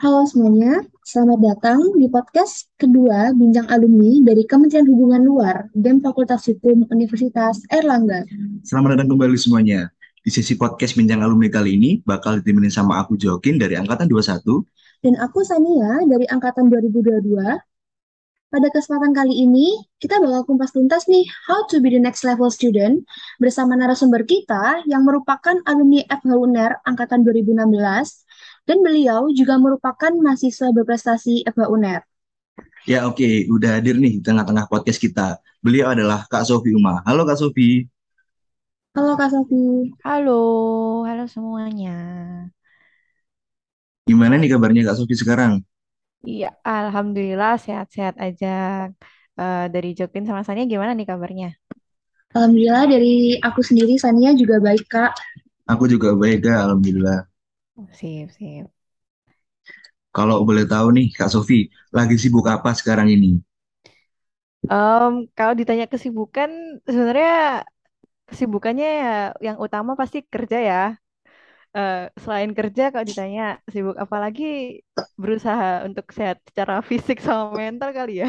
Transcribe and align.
Halo 0.00 0.24
semuanya, 0.24 0.80
selamat 1.04 1.38
datang 1.44 1.76
di 2.00 2.08
podcast 2.08 2.72
kedua 2.80 3.36
Bincang 3.36 3.68
Alumni 3.68 4.24
dari 4.24 4.48
Kementerian 4.48 4.88
Hubungan 4.88 5.20
Luar 5.20 5.68
dan 5.76 6.00
Fakultas 6.00 6.48
Hukum 6.48 6.88
Universitas 6.88 7.60
Erlangga. 7.68 8.24
Selamat 8.64 8.96
datang 8.96 9.12
kembali 9.12 9.36
semuanya. 9.36 9.92
Di 10.24 10.32
sesi 10.32 10.56
podcast 10.56 10.96
Bincang 10.96 11.20
Alumni 11.20 11.52
kali 11.52 11.76
ini 11.76 11.90
bakal 12.00 12.40
ditemenin 12.40 12.72
sama 12.72 12.96
aku 12.96 13.20
Jokin 13.20 13.60
dari 13.60 13.76
Angkatan 13.76 14.08
21. 14.08 14.40
Dan 15.04 15.20
aku 15.20 15.44
Sania 15.44 16.00
dari 16.08 16.24
Angkatan 16.32 16.72
2022. 16.72 17.60
Pada 18.50 18.68
kesempatan 18.72 19.12
kali 19.12 19.36
ini, 19.36 19.84
kita 20.00 20.16
bakal 20.16 20.48
kumpas 20.48 20.72
tuntas 20.72 21.12
nih 21.12 21.28
how 21.44 21.68
to 21.68 21.76
be 21.76 21.92
the 21.92 22.00
next 22.00 22.24
level 22.24 22.48
student 22.48 23.04
bersama 23.36 23.76
narasumber 23.76 24.24
kita 24.24 24.80
yang 24.88 25.04
merupakan 25.04 25.60
alumni 25.68 26.08
FH 26.08 26.32
UNER 26.32 26.80
Angkatan 26.88 27.20
2016 27.20 28.29
dan 28.68 28.78
beliau 28.86 29.28
juga 29.38 29.54
merupakan 29.64 30.12
mahasiswa 30.24 30.68
berprestasi 30.76 31.44
FH 31.46 31.66
UNER. 31.74 32.02
Ya 32.88 33.04
oke, 33.08 33.28
udah 33.54 33.70
hadir 33.80 33.94
nih 34.00 34.18
di 34.18 34.20
tengah-tengah 34.24 34.66
podcast 34.72 34.98
kita. 35.00 35.38
Beliau 35.64 35.92
adalah 35.92 36.24
Kak 36.32 36.44
Sofi 36.48 36.72
Uma. 36.72 37.04
Halo 37.04 37.22
Kak 37.28 37.36
Sofi. 37.40 37.84
Halo 38.94 39.10
Kak 39.18 39.30
Sofi. 39.34 39.56
Halo, 40.04 40.30
halo 41.08 41.22
semuanya. 41.34 41.90
Gimana 44.08 44.34
nih 44.40 44.50
kabarnya 44.52 44.82
Kak 44.86 44.96
Sofi 44.98 45.14
sekarang? 45.22 45.52
Iya, 46.28 46.46
alhamdulillah 46.68 47.52
sehat-sehat 47.64 48.14
aja. 48.24 48.46
Eh, 49.40 49.64
dari 49.74 49.88
Jokin 49.98 50.24
sama 50.28 50.42
Sania 50.46 50.64
gimana 50.72 50.92
nih 50.98 51.06
kabarnya? 51.10 51.48
Alhamdulillah 52.34 52.84
dari 52.90 53.38
aku 53.48 53.60
sendiri 53.62 53.94
Sania 54.02 54.30
juga 54.40 54.56
baik 54.66 54.84
Kak. 54.90 55.12
Aku 55.72 55.84
juga 55.92 56.08
baik 56.20 56.44
Kak, 56.44 56.58
alhamdulillah. 56.68 57.29
Sip, 57.92 58.30
sip. 58.32 58.70
Kalau 60.16 60.38
boleh 60.48 60.64
tahu 60.72 60.88
nih 60.96 61.06
Kak 61.18 61.30
Sofi, 61.34 61.60
lagi 61.96 62.16
sibuk 62.22 62.46
apa 62.54 62.70
sekarang 62.78 63.08
ini? 63.16 63.30
Em, 64.72 65.12
kalau 65.36 65.54
ditanya 65.60 65.86
kesibukan, 65.92 66.50
sebenarnya 66.92 67.30
kesibukannya 68.30 68.86
ya 69.02 69.08
yang 69.46 69.56
utama 69.66 69.92
pasti 70.00 70.18
kerja 70.34 70.58
ya. 70.70 70.76
Eh, 71.76 71.94
selain 72.22 72.50
kerja, 72.58 72.82
kalau 72.92 73.06
ditanya 73.10 73.42
sibuk 73.72 73.96
apa 74.04 74.16
lagi, 74.24 74.44
berusaha 75.22 75.66
untuk 75.88 76.06
sehat 76.16 76.36
secara 76.48 76.74
fisik 76.90 77.18
sama 77.26 77.44
mental 77.62 77.90
kali 77.98 78.12
ya. 78.22 78.28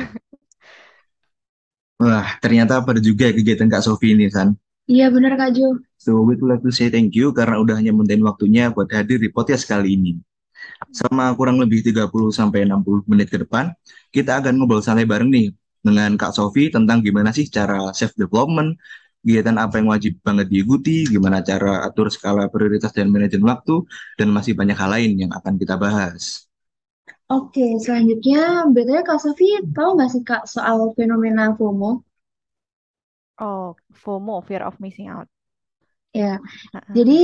Wah, 2.04 2.28
ternyata 2.44 2.74
pada 2.88 3.00
juga 3.08 3.24
ya 3.30 3.34
kegiatan 3.38 3.70
Kak 3.72 3.84
Sofi 3.88 4.08
ini, 4.16 4.26
San. 4.36 4.50
Iya 4.90 5.14
benar 5.14 5.38
Kak 5.38 5.54
Jo. 5.54 5.78
So, 6.02 6.26
we'd 6.26 6.42
like 6.42 6.66
to 6.66 6.74
say 6.74 6.90
thank 6.90 7.14
you 7.14 7.30
karena 7.30 7.62
udah 7.62 7.78
nyempetin 7.78 8.26
waktunya 8.26 8.74
buat 8.74 8.90
hadir 8.90 9.22
di 9.22 9.30
podcast 9.30 9.70
kali 9.70 9.94
ini. 9.94 10.18
Selama 10.90 11.34
kurang 11.38 11.62
lebih 11.62 11.86
30 11.86 12.10
sampai 12.34 12.66
60 12.66 13.06
menit 13.06 13.30
ke 13.30 13.38
depan, 13.42 13.70
kita 14.10 14.42
akan 14.42 14.58
ngobrol 14.58 14.82
santai 14.82 15.06
bareng 15.06 15.30
nih 15.30 15.54
dengan 15.82 16.14
Kak 16.18 16.34
Sofi 16.34 16.70
tentang 16.70 17.02
gimana 17.02 17.30
sih 17.34 17.50
cara 17.50 17.94
self 17.94 18.14
development, 18.18 18.78
kegiatan 19.22 19.58
apa 19.62 19.82
yang 19.82 19.94
wajib 19.94 20.18
banget 20.26 20.50
diikuti, 20.50 21.06
gimana 21.06 21.45
cara 21.45 21.86
atur 21.86 22.10
skala 22.10 22.50
prioritas 22.50 22.94
dan 22.94 23.14
manajemen 23.14 23.50
waktu, 23.50 23.86
dan 24.18 24.34
masih 24.34 24.58
banyak 24.58 24.78
hal 24.78 24.90
lain 24.94 25.12
yang 25.18 25.32
akan 25.34 25.58
kita 25.62 25.78
bahas. 25.78 26.50
Oke, 27.32 27.80
selanjutnya 27.80 28.68
betulnya 28.70 29.08
Kak 29.08 29.22
Sofi 29.23 29.62
tahu 29.72 29.95
nggak 29.95 30.10
sih 30.12 30.22
Kak 30.26 30.44
soal 30.50 30.92
fenomena 30.98 31.54
FOMO? 31.56 32.04
Oh, 33.42 33.73
FOMO, 33.89 34.45
fear 34.45 34.61
of 34.61 34.78
missing 34.78 35.09
out. 35.09 35.25
Ya, 36.14 36.38
Heeh. 36.38 36.94
jadi 36.94 37.20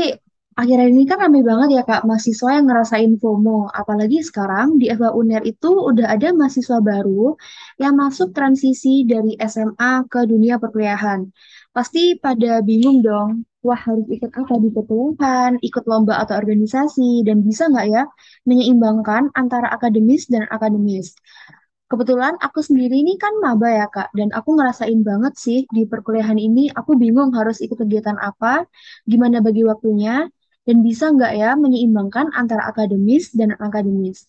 akhir-akhir 0.58 0.90
ini 0.90 1.04
kan 1.06 1.22
ramai 1.22 1.46
banget 1.46 1.70
ya 1.78 1.84
Kak 1.86 2.10
mahasiswa 2.10 2.50
yang 2.58 2.66
ngerasain 2.66 3.14
FOMO. 3.22 3.70
Apalagi 3.70 4.26
sekarang 4.26 4.82
di 4.82 4.90
FH 4.90 5.14
UNER 5.14 5.46
itu 5.46 5.70
udah 5.70 6.10
ada 6.10 6.34
mahasiswa 6.34 6.82
baru 6.82 7.38
yang 7.78 7.94
masuk 7.94 8.34
transisi 8.34 9.06
dari 9.06 9.38
SMA 9.38 10.10
ke 10.10 10.26
dunia 10.26 10.58
perkuliahan. 10.58 11.30
Pasti 11.70 12.18
pada 12.18 12.66
bingung 12.66 13.06
dong, 13.06 13.46
wah 13.62 13.78
harus 13.78 14.10
ikut 14.10 14.34
apa 14.34 14.54
di 14.58 14.74
perkuliahan, 14.74 15.62
ikut 15.62 15.84
lomba 15.86 16.18
atau 16.26 16.34
organisasi, 16.42 17.22
dan 17.22 17.46
bisa 17.46 17.70
nggak 17.70 17.86
ya 17.94 18.04
menyeimbangkan 18.50 19.30
antara 19.38 19.70
akademis 19.70 20.26
dan 20.26 20.50
akademis. 20.50 21.14
Kebetulan 21.88 22.36
aku 22.44 22.60
sendiri 22.60 23.00
ini 23.00 23.16
kan 23.16 23.32
maba 23.40 23.72
ya 23.72 23.88
Kak, 23.88 24.12
dan 24.12 24.36
aku 24.36 24.60
ngerasain 24.60 25.00
banget 25.08 25.34
sih 25.40 25.60
di 25.72 25.88
perkuliahan 25.88 26.36
ini, 26.36 26.68
aku 26.68 27.00
bingung 27.00 27.32
harus 27.32 27.64
ikut 27.64 27.80
kegiatan 27.80 28.20
apa, 28.20 28.68
gimana 29.08 29.40
bagi 29.40 29.64
waktunya, 29.64 30.28
dan 30.68 30.84
bisa 30.84 31.08
nggak 31.16 31.32
ya 31.40 31.56
menyeimbangkan 31.56 32.36
antara 32.36 32.68
akademis 32.68 33.32
dan 33.32 33.56
akademis. 33.56 34.28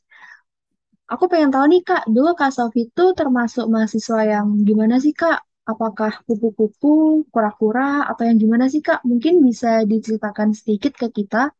Aku 1.10 1.24
pengen 1.26 1.50
tahu 1.50 1.66
nih 1.66 1.82
Kak, 1.82 2.02
dulu 2.14 2.30
Kak 2.38 2.54
Sofi 2.54 2.86
itu 2.86 3.04
termasuk 3.19 3.66
mahasiswa 3.66 4.20
yang 4.22 4.46
gimana 4.62 5.02
sih 5.02 5.10
Kak? 5.10 5.42
Apakah 5.66 6.22
kupu-kupu, 6.30 7.26
kura-kura, 7.32 8.06
atau 8.06 8.22
yang 8.22 8.38
gimana 8.38 8.70
sih 8.70 8.84
Kak? 8.86 9.02
Mungkin 9.02 9.42
bisa 9.42 9.82
diceritakan 9.82 10.54
sedikit 10.54 10.94
ke 10.94 11.10
kita. 11.10 11.50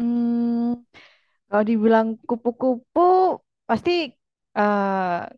Hmm, 0.00 0.80
kalau 1.48 1.64
dibilang 1.68 2.08
kupu-kupu, 2.28 3.40
pasti 3.68 4.14
eh, 4.56 5.36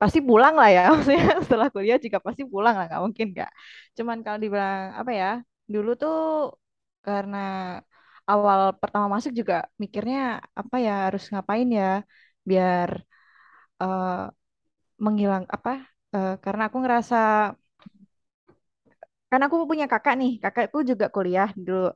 pasti 0.00 0.18
pulang 0.28 0.54
lah 0.60 0.68
ya. 0.76 0.80
Maksudnya 0.94 1.22
setelah 1.46 1.68
kuliah 1.74 1.98
juga 2.04 2.18
pasti 2.26 2.42
pulang 2.52 2.74
lah, 2.78 2.84
nggak 2.88 3.02
mungkin 3.06 3.26
nggak. 3.34 3.50
Cuman 3.96 4.18
kalau 4.24 4.38
dibilang 4.42 4.82
apa 5.00 5.10
ya, 5.20 5.26
dulu 5.74 5.90
tuh 6.02 6.14
karena 7.06 7.36
awal 8.30 8.60
pertama 8.80 9.06
masuk 9.14 9.32
juga 9.40 9.54
mikirnya 9.82 10.18
apa 10.60 10.76
ya 10.86 10.90
harus 11.06 11.22
ngapain 11.32 11.68
ya 11.78 11.84
biar 12.50 12.90
eh, 13.82 14.06
menghilang 15.04 15.44
apa? 15.56 15.70
eh, 16.16 16.30
karena 16.44 16.62
aku 16.68 16.78
ngerasa 16.84 17.16
kan 19.30 19.40
aku 19.44 19.56
punya 19.70 19.86
kakak 19.92 20.14
nih, 20.20 20.30
kakakku 20.42 20.78
juga 20.90 21.06
kuliah 21.14 21.48
dulu. 21.66 21.86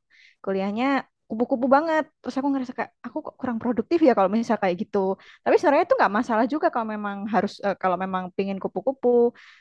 Kuliahnya 0.45 0.85
kupu-kupu 1.31 1.67
banget. 1.77 2.05
Terus 2.21 2.35
aku 2.39 2.49
ngerasa 2.53 2.73
kayak 2.79 2.91
aku 3.07 3.17
kok 3.27 3.35
kurang 3.41 3.59
produktif 3.63 3.99
ya 4.07 4.13
kalau 4.19 4.31
misal 4.37 4.57
kayak 4.63 4.77
gitu. 4.83 4.99
Tapi 5.45 5.55
sebenarnya 5.59 5.85
itu 5.89 5.97
nggak 6.01 6.13
masalah 6.19 6.45
juga 6.53 6.67
kalau 6.75 6.87
memang 6.95 7.17
harus 7.35 7.53
eh, 7.67 7.77
kalau 7.83 7.97
memang 8.05 8.25
pingin 8.37 8.59
kupu-kupu. 8.63 9.09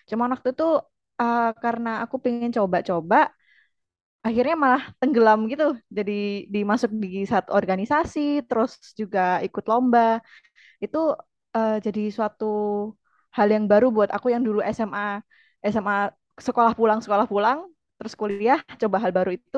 Cuma 0.10 0.24
waktu 0.34 0.50
itu 0.56 0.64
eh, 1.22 1.50
karena 1.64 1.90
aku 2.04 2.16
pengen 2.24 2.52
coba-coba, 2.58 3.18
akhirnya 4.26 4.56
malah 4.64 4.84
tenggelam 5.00 5.40
gitu. 5.52 5.64
Jadi 5.98 6.12
dimasuk 6.54 6.90
di 7.04 7.08
satu 7.32 7.50
organisasi, 7.60 8.20
terus 8.48 8.72
juga 9.00 9.20
ikut 9.48 9.64
lomba. 9.72 10.00
Itu 10.84 10.98
eh, 11.58 11.74
jadi 11.86 12.02
suatu 12.18 12.46
hal 13.38 13.48
yang 13.56 13.66
baru 13.72 13.88
buat 13.96 14.10
aku 14.16 14.28
yang 14.34 14.44
dulu 14.48 14.60
SMA 14.66 15.22
SMA 15.74 15.96
sekolah 16.48 16.74
pulang 16.80 17.00
sekolah 17.06 17.28
pulang 17.34 17.60
terus 18.00 18.14
kuliah 18.22 18.60
coba 18.82 18.98
hal 19.04 19.12
baru 19.18 19.32
itu 19.38 19.58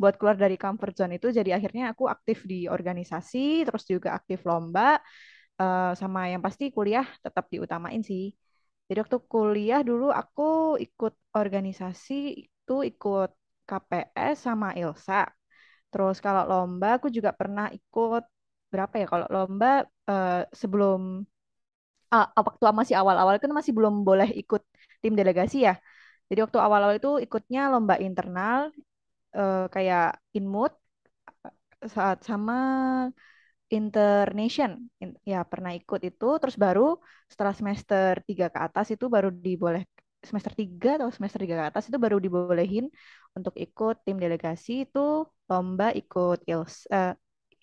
buat 0.00 0.14
keluar 0.18 0.36
dari 0.38 0.56
comfort 0.62 0.94
zone 0.98 1.18
itu. 1.18 1.28
Jadi 1.38 1.50
akhirnya 1.56 1.84
aku 1.92 2.04
aktif 2.14 2.38
di 2.50 2.56
organisasi 2.70 3.66
terus 3.66 3.84
juga 3.92 4.08
aktif 4.18 4.38
lomba 4.48 4.82
eh, 5.60 5.92
sama 6.00 6.20
yang 6.32 6.42
pasti 6.46 6.64
kuliah 6.76 7.06
tetap 7.24 7.44
diutamain 7.52 8.02
sih. 8.10 8.24
Jadi 8.88 8.98
waktu 9.04 9.18
kuliah 9.32 9.80
dulu 9.88 10.06
aku 10.20 10.42
ikut 10.84 11.12
organisasi 11.40 12.12
itu 12.46 12.74
ikut 12.90 13.30
KPS 13.68 14.36
sama 14.46 14.68
ILSA. 14.78 15.14
Terus 15.90 16.16
kalau 16.26 16.42
lomba 16.50 16.86
aku 16.98 17.08
juga 17.16 17.30
pernah 17.40 17.66
ikut 17.78 18.22
berapa 18.72 18.94
ya 19.02 19.06
kalau 19.12 19.26
lomba 19.34 19.66
eh, 20.10 20.42
sebelum 20.60 21.00
ah, 22.14 22.26
waktu 22.46 22.62
masih 22.80 22.94
awal-awal 23.00 23.36
kan 23.42 23.50
masih 23.58 23.72
belum 23.76 23.94
boleh 24.08 24.28
ikut 24.42 24.62
tim 25.02 25.12
delegasi 25.20 25.56
ya. 25.68 25.72
Jadi 26.30 26.40
waktu 26.44 26.58
awal-awal 26.66 26.96
itu 27.00 27.10
ikutnya 27.26 27.60
lomba 27.72 27.94
internal 28.06 28.60
eh, 29.38 29.64
kayak 29.74 30.04
Inmood 30.38 30.72
saat 31.94 32.18
sama 32.24 32.54
Internation. 33.70 34.90
In- 35.02 35.14
ya 35.22 35.46
pernah 35.46 35.70
ikut 35.78 36.00
itu 36.02 36.26
terus 36.42 36.56
baru 36.58 36.98
setelah 37.30 37.54
semester 37.54 38.18
3 38.26 38.50
ke 38.50 38.58
atas 38.66 38.86
itu 38.94 39.06
baru 39.06 39.30
diboleh 39.30 39.86
semester 40.26 40.52
3 40.58 40.98
atau 40.98 41.08
semester 41.14 41.38
3 41.46 41.54
ke 41.62 41.66
atas 41.70 41.84
itu 41.88 41.94
baru 42.04 42.18
dibolehin 42.18 42.90
untuk 43.38 43.54
ikut 43.64 43.94
tim 44.04 44.18
delegasi 44.18 44.90
itu 44.90 45.22
lomba 45.48 45.94
ikut 46.00 46.38
ILS 46.50 46.74
eh, 46.90 47.14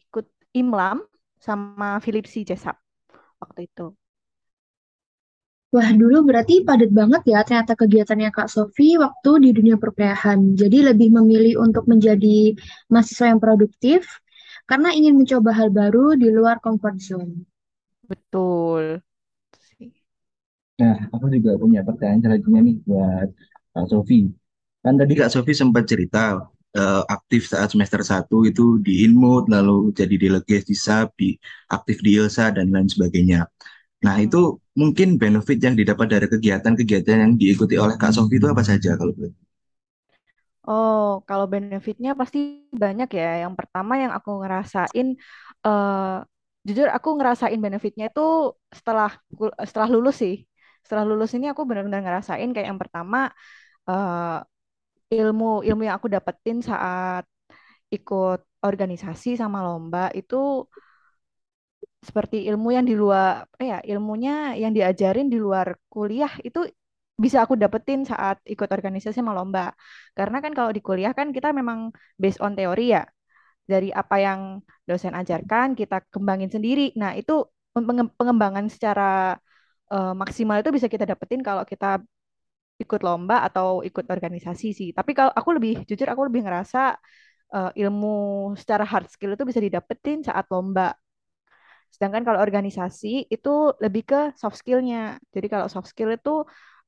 ikut 0.07 0.25
IMLAM 0.55 0.97
sama 1.43 1.99
Philips 2.03 2.31
Jesap 2.49 2.75
waktu 3.43 3.67
itu. 3.69 3.91
Wah, 5.67 5.91
dulu 5.91 6.23
berarti 6.23 6.63
padat 6.63 6.95
banget 6.95 7.27
ya 7.27 7.43
ternyata 7.43 7.75
kegiatannya 7.75 8.31
Kak 8.31 8.47
Sofi 8.47 8.95
waktu 8.95 9.31
di 9.43 9.49
dunia 9.51 9.75
perkuliahan. 9.75 10.55
Jadi 10.55 10.77
lebih 10.79 11.11
memilih 11.11 11.59
untuk 11.59 11.83
menjadi 11.91 12.55
mahasiswa 12.87 13.35
yang 13.35 13.43
produktif 13.43 14.07
karena 14.63 14.95
ingin 14.95 15.19
mencoba 15.19 15.51
hal 15.51 15.67
baru 15.71 16.15
di 16.15 16.31
luar 16.31 16.63
comfort 16.63 16.97
zone. 17.03 17.43
Betul. 18.07 19.03
Nah, 20.77 21.09
aku 21.11 21.25
juga 21.33 21.59
punya 21.59 21.83
pertanyaan 21.83 22.21
selanjutnya 22.23 22.61
nih 22.63 22.75
buat 22.87 23.29
Kak 23.75 23.85
Sofi. 23.91 24.29
Kan 24.79 24.95
tadi 24.95 25.13
Kak 25.19 25.31
Sofi 25.35 25.51
sempat 25.51 25.83
cerita 25.83 26.47
uh, 26.77 27.03
aktif 27.11 27.49
saat 27.51 27.73
semester 27.75 27.99
1 28.05 28.29
itu 28.47 28.79
di 28.79 29.03
Inmut, 29.03 29.51
lalu 29.51 29.91
jadi 29.91 30.15
delegate 30.15 30.69
di 30.69 30.77
SAP, 30.77 31.11
di, 31.17 31.29
aktif 31.67 31.99
di 31.99 32.15
ILSA, 32.15 32.55
dan 32.55 32.71
lain 32.71 32.87
sebagainya. 32.87 33.43
Nah, 34.05 34.15
Hmm. 34.15 34.25
itu 34.25 34.39
mungkin 34.81 35.07
benefit 35.21 35.57
yang 35.65 35.75
didapat 35.79 36.07
dari 36.13 36.27
kegiatan-kegiatan 36.33 37.17
yang 37.23 37.33
diikuti 37.41 37.75
oleh 37.83 37.95
Kak 38.01 38.11
Sofi 38.15 38.35
itu 38.39 38.47
apa 38.53 38.63
saja 38.69 38.89
kalau 38.99 39.13
boleh? 39.17 39.33
Oh, 40.67 41.03
kalau 41.27 41.45
benefitnya 41.53 42.09
pasti 42.19 42.37
banyak 42.83 43.07
ya. 43.19 43.23
Yang 43.43 43.53
pertama 43.59 43.93
yang 44.03 44.11
aku 44.17 44.29
ngerasain, 44.43 45.07
eh 45.65 46.15
jujur 46.67 46.87
aku 46.97 47.09
ngerasain 47.17 47.59
benefitnya 47.65 48.05
itu 48.11 48.21
setelah 48.77 49.09
setelah 49.67 49.89
lulus 49.95 50.15
sih. 50.23 50.35
Setelah 50.83 51.05
lulus 51.09 51.29
ini 51.35 51.45
aku 51.51 51.61
benar-benar 51.67 52.01
ngerasain 52.05 52.49
kayak 52.53 52.67
yang 52.71 52.79
pertama 52.83 53.17
eh 53.89 54.37
ilmu 55.15 55.45
ilmu 55.67 55.81
yang 55.87 55.95
aku 55.99 56.09
dapetin 56.15 56.57
saat 56.69 57.23
ikut 57.95 58.39
organisasi 58.67 59.29
sama 59.41 59.59
lomba 59.67 59.99
itu 60.19 60.35
seperti 62.07 62.37
ilmu 62.49 62.67
yang 62.77 62.85
di 62.89 62.95
luar, 63.01 63.45
ya, 63.59 63.77
ilmunya 63.91 64.55
yang 64.61 64.71
diajarin 64.77 65.27
di 65.33 65.37
luar 65.45 65.67
kuliah 65.91 66.31
itu 66.47 66.59
bisa 67.23 67.37
aku 67.45 67.57
dapetin 67.57 68.05
saat 68.05 68.37
ikut 68.45 68.69
organisasi 68.69 69.17
sama 69.19 69.33
lomba. 69.37 69.73
Karena 70.17 70.37
kan 70.43 70.51
kalau 70.57 70.71
di 70.75 70.81
kuliah 70.87 71.11
kan 71.17 71.27
kita 71.35 71.49
memang 71.59 71.89
based 72.21 72.39
on 72.45 72.53
teori 72.57 72.93
ya, 72.95 73.03
dari 73.71 73.89
apa 74.01 74.15
yang 74.25 74.41
dosen 74.89 75.13
ajarkan 75.17 75.67
kita 75.79 75.95
kembangin 76.13 76.51
sendiri. 76.55 76.93
Nah, 77.01 77.11
itu 77.19 77.33
penge- 77.75 78.13
pengembangan 78.19 78.67
secara 78.73 79.37
eh, 79.93 80.13
maksimal 80.21 80.57
itu 80.61 80.71
bisa 80.75 80.87
kita 80.93 81.05
dapetin 81.09 81.41
kalau 81.47 81.63
kita 81.67 82.01
ikut 82.77 83.01
lomba 83.01 83.41
atau 83.47 83.81
ikut 83.87 84.05
organisasi 84.05 84.67
sih. 84.79 84.89
Tapi 84.97 85.11
kalau 85.17 85.31
aku 85.33 85.49
lebih 85.57 85.71
jujur 85.89 86.07
aku 86.13 86.29
lebih 86.29 86.45
ngerasa 86.45 86.93
eh, 87.55 87.71
ilmu 87.85 88.09
secara 88.61 88.85
hard 88.85 89.07
skill 89.13 89.33
itu 89.37 89.43
bisa 89.49 89.61
didapetin 89.63 90.21
saat 90.27 90.45
lomba. 90.53 90.93
Sedangkan 91.93 92.23
kalau 92.27 92.39
organisasi 92.45 93.07
itu 93.33 93.49
lebih 93.83 94.03
ke 94.09 94.19
soft 94.41 94.57
skill-nya. 94.61 95.17
Jadi 95.35 95.47
kalau 95.53 95.67
soft 95.73 95.87
skill 95.91 96.09
itu 96.17 96.29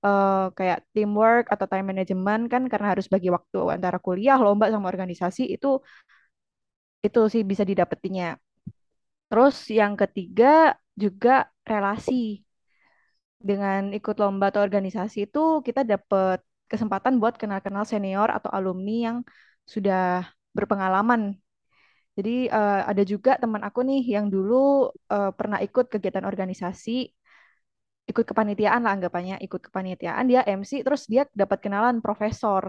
eh, 0.05 0.45
kayak 0.57 0.77
teamwork 0.93 1.43
atau 1.53 1.65
time 1.71 1.85
management 1.91 2.41
kan 2.53 2.61
karena 2.71 2.87
harus 2.93 3.07
bagi 3.13 3.29
waktu 3.35 3.57
antara 3.75 3.97
kuliah, 4.05 4.37
lomba 4.39 4.65
sama 4.73 4.87
organisasi 4.93 5.41
itu 5.55 5.67
itu 7.05 7.19
sih 7.33 7.43
bisa 7.51 7.63
didapetinya. 7.69 8.25
Terus 9.29 9.55
yang 9.79 9.93
ketiga 10.01 10.75
juga 11.03 11.31
relasi. 11.69 12.13
Dengan 13.39 13.95
ikut 13.95 14.15
lomba 14.19 14.51
atau 14.51 14.59
organisasi 14.67 15.17
itu 15.31 15.63
kita 15.63 15.87
dapat 15.87 16.43
kesempatan 16.67 17.23
buat 17.23 17.39
kenal-kenal 17.39 17.87
senior 17.87 18.27
atau 18.27 18.51
alumni 18.51 18.95
yang 19.07 19.17
sudah 19.63 20.27
berpengalaman 20.51 21.39
Jadi 22.19 22.51
eh, 22.51 22.81
ada 22.92 23.04
juga 23.13 23.31
teman 23.44 23.63
aku 23.68 23.80
nih 23.89 24.01
yang 24.16 24.25
dulu 24.36 24.56
eh, 25.13 25.31
pernah 25.39 25.60
ikut 25.68 25.86
kegiatan 25.94 26.25
organisasi, 26.31 26.92
ikut 28.12 28.25
kepanitiaan 28.30 28.81
lah 28.86 28.92
anggapannya, 28.98 29.36
ikut 29.45 29.62
kepanitiaan 29.69 30.25
dia 30.31 30.42
MC 30.60 30.81
terus 30.86 31.06
dia 31.12 31.24
dapat 31.42 31.57
kenalan 31.63 31.98
profesor. 32.06 32.63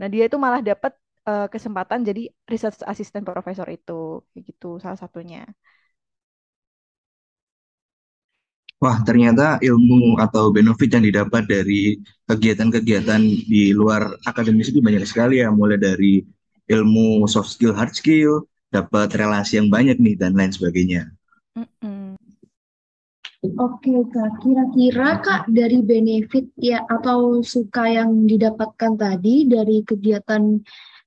Nah, 0.00 0.08
dia 0.12 0.24
itu 0.28 0.36
malah 0.44 0.62
dapat 0.70 0.92
eh, 1.28 1.46
kesempatan 1.54 2.00
jadi 2.08 2.22
research 2.52 2.80
assistant 2.92 3.24
profesor 3.28 3.66
itu, 3.76 4.22
gitu 4.48 4.68
salah 4.84 4.98
satunya. 5.00 5.40
Wah, 8.78 9.02
ternyata 9.02 9.58
ilmu 9.58 10.22
atau 10.22 10.54
benefit 10.54 10.88
yang 10.94 11.02
didapat 11.02 11.42
dari 11.50 11.98
kegiatan-kegiatan 12.30 13.18
di 13.50 13.74
luar 13.74 14.14
akademis 14.22 14.70
itu 14.70 14.78
banyak 14.78 15.02
sekali 15.02 15.42
ya, 15.42 15.50
mulai 15.50 15.78
dari 15.82 16.22
ilmu 16.70 17.26
soft 17.26 17.50
skill, 17.50 17.74
hard 17.74 17.90
skill, 17.98 18.46
dapat 18.68 19.08
relasi 19.16 19.60
yang 19.60 19.68
banyak 19.72 19.96
nih, 19.96 20.16
dan 20.16 20.36
lain 20.36 20.52
sebagainya. 20.52 21.12
Mm-mm. 21.56 22.16
Oke, 23.38 23.94
Kak. 24.10 24.42
Kira-kira, 24.42 25.22
Kak, 25.22 25.42
dari 25.46 25.78
benefit 25.78 26.50
ya 26.58 26.82
atau 26.90 27.38
suka 27.40 27.86
yang 27.86 28.26
didapatkan 28.26 28.98
tadi 28.98 29.46
dari 29.46 29.86
kegiatan 29.86 30.58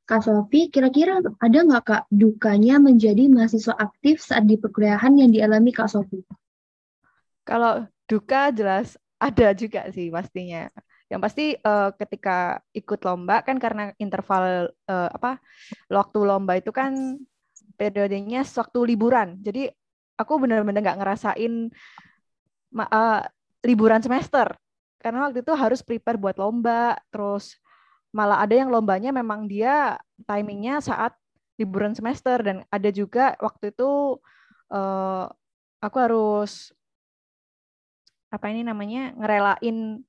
Kak 0.07 0.21
Sofi, 0.23 0.71
kira-kira 0.71 1.19
ada 1.19 1.59
nggak, 1.59 1.83
Kak, 1.83 2.03
dukanya 2.07 2.79
menjadi 2.79 3.27
mahasiswa 3.27 3.75
aktif 3.75 4.23
saat 4.23 4.47
di 4.47 4.55
perkuliahan 4.55 5.19
yang 5.19 5.31
dialami 5.31 5.75
Kak 5.75 5.91
Sofi? 5.91 6.23
Kalau 7.43 7.83
duka 8.07 8.51
jelas 8.51 8.95
ada 9.19 9.51
juga 9.51 9.87
sih 9.91 10.07
pastinya. 10.07 10.71
Yang 11.11 11.21
pasti 11.27 11.45
eh, 11.59 11.89
ketika 11.99 12.63
ikut 12.71 12.99
lomba 13.03 13.43
kan 13.43 13.59
karena 13.59 13.91
interval 13.99 14.71
eh, 14.87 15.09
apa 15.11 15.39
waktu 15.91 16.19
lomba 16.23 16.55
itu 16.55 16.71
kan 16.71 17.19
periodenya 17.81 18.45
waktu 18.45 18.80
liburan. 18.94 19.42
Jadi 19.42 19.66
aku 20.22 20.38
benar-benar 20.38 20.86
nggak 20.86 21.00
ngerasain 21.01 21.74
eh, 22.78 23.22
liburan 23.66 24.01
semester 24.06 24.54
karena 25.01 25.25
waktu 25.25 25.42
itu 25.42 25.54
harus 25.57 25.81
prepare 25.81 26.22
buat 26.22 26.38
lomba. 26.38 27.01
Terus 27.10 27.57
malah 28.13 28.45
ada 28.45 28.54
yang 28.54 28.69
lombanya 28.69 29.10
memang 29.10 29.50
dia 29.50 29.98
timingnya 30.30 30.78
saat 30.86 31.18
liburan 31.57 31.98
semester 31.98 32.38
dan 32.45 32.62
ada 32.69 32.89
juga 32.94 33.33
waktu 33.42 33.74
itu 33.74 34.22
eh, 34.69 35.25
aku 35.81 35.98
harus 35.98 36.69
apa 38.31 38.48
ini 38.48 38.63
namanya 38.63 39.12
ngerelain 39.18 40.07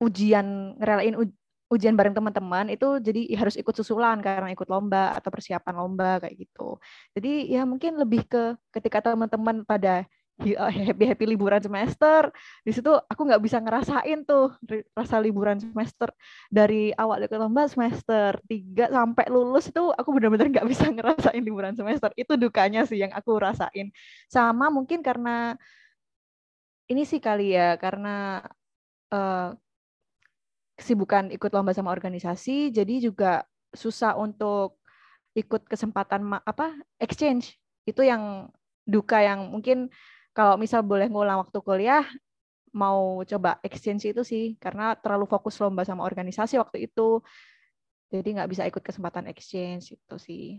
ujian 0.00 0.80
ngerelain 0.80 1.12
uj- 1.18 1.39
ujian 1.70 1.94
bareng 1.94 2.12
teman-teman 2.12 2.66
itu 2.74 2.98
jadi 2.98 3.30
harus 3.38 3.54
ikut 3.54 3.72
susulan 3.78 4.18
karena 4.18 4.50
ikut 4.50 4.66
lomba 4.66 5.14
atau 5.14 5.30
persiapan 5.30 5.74
lomba 5.78 6.18
kayak 6.18 6.34
gitu. 6.34 6.82
Jadi 7.14 7.46
ya 7.46 7.62
mungkin 7.62 7.94
lebih 7.94 8.26
ke 8.26 8.58
ketika 8.74 9.14
teman-teman 9.14 9.62
pada 9.62 10.02
happy 10.88 11.04
happy 11.04 11.24
liburan 11.36 11.60
semester 11.60 12.32
di 12.64 12.72
situ 12.72 12.88
aku 12.88 13.28
nggak 13.28 13.44
bisa 13.44 13.60
ngerasain 13.60 14.24
tuh 14.26 14.50
rasa 14.98 15.22
liburan 15.22 15.62
semester. 15.62 16.10
Dari 16.50 16.90
awal 16.98 17.30
ikut 17.30 17.38
lomba 17.38 17.70
semester 17.70 18.40
3 18.50 18.90
sampai 18.90 19.30
lulus 19.30 19.70
itu 19.70 19.94
aku 19.94 20.10
benar-benar 20.10 20.50
nggak 20.50 20.66
bisa 20.66 20.90
ngerasain 20.96 21.42
liburan 21.44 21.78
semester. 21.78 22.10
Itu 22.18 22.34
dukanya 22.34 22.82
sih 22.82 22.98
yang 22.98 23.14
aku 23.14 23.38
rasain. 23.38 23.94
Sama 24.26 24.74
mungkin 24.74 25.06
karena 25.06 25.54
ini 26.90 27.02
sih 27.06 27.22
kali 27.22 27.54
ya 27.54 27.78
karena 27.78 28.42
eh, 29.14 29.48
kesibukan 30.80 31.28
ikut 31.28 31.52
lomba 31.52 31.76
sama 31.76 31.92
organisasi, 31.92 32.72
jadi 32.72 33.04
juga 33.04 33.44
susah 33.76 34.16
untuk 34.16 34.80
ikut 35.36 35.68
kesempatan 35.68 36.24
apa 36.40 36.74
exchange. 36.96 37.60
Itu 37.84 38.00
yang 38.00 38.48
duka 38.88 39.20
yang 39.20 39.52
mungkin 39.52 39.92
kalau 40.32 40.56
misal 40.56 40.80
boleh 40.80 41.06
ngulang 41.12 41.44
waktu 41.44 41.58
kuliah 41.60 42.04
mau 42.72 43.20
coba 43.26 43.58
exchange 43.66 44.08
itu 44.08 44.22
sih 44.22 44.54
karena 44.56 44.94
terlalu 44.96 45.26
fokus 45.26 45.58
lomba 45.60 45.84
sama 45.84 46.06
organisasi 46.06 46.56
waktu 46.56 46.88
itu. 46.88 47.20
Jadi 48.10 48.40
nggak 48.40 48.50
bisa 48.50 48.66
ikut 48.66 48.82
kesempatan 48.82 49.30
exchange 49.30 49.94
itu 49.94 50.16
sih. 50.18 50.58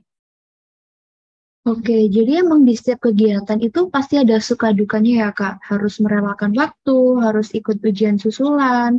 Oke, 1.62 2.10
jadi 2.10 2.42
emang 2.42 2.66
di 2.66 2.74
setiap 2.74 3.06
kegiatan 3.06 3.62
itu 3.62 3.86
pasti 3.94 4.18
ada 4.18 4.42
suka 4.42 4.74
dukanya 4.74 5.30
ya, 5.30 5.30
Kak. 5.30 5.62
Harus 5.62 6.02
merelakan 6.02 6.58
waktu, 6.58 7.22
harus 7.22 7.54
ikut 7.54 7.78
ujian 7.86 8.18
susulan, 8.18 8.98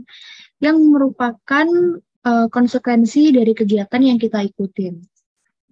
yang 0.62 0.78
merupakan 0.78 1.66
eh, 2.22 2.46
konsekuensi 2.48 3.34
dari 3.34 3.50
kegiatan 3.52 3.98
yang 3.98 4.16
kita 4.16 4.46
ikutin. 4.46 5.02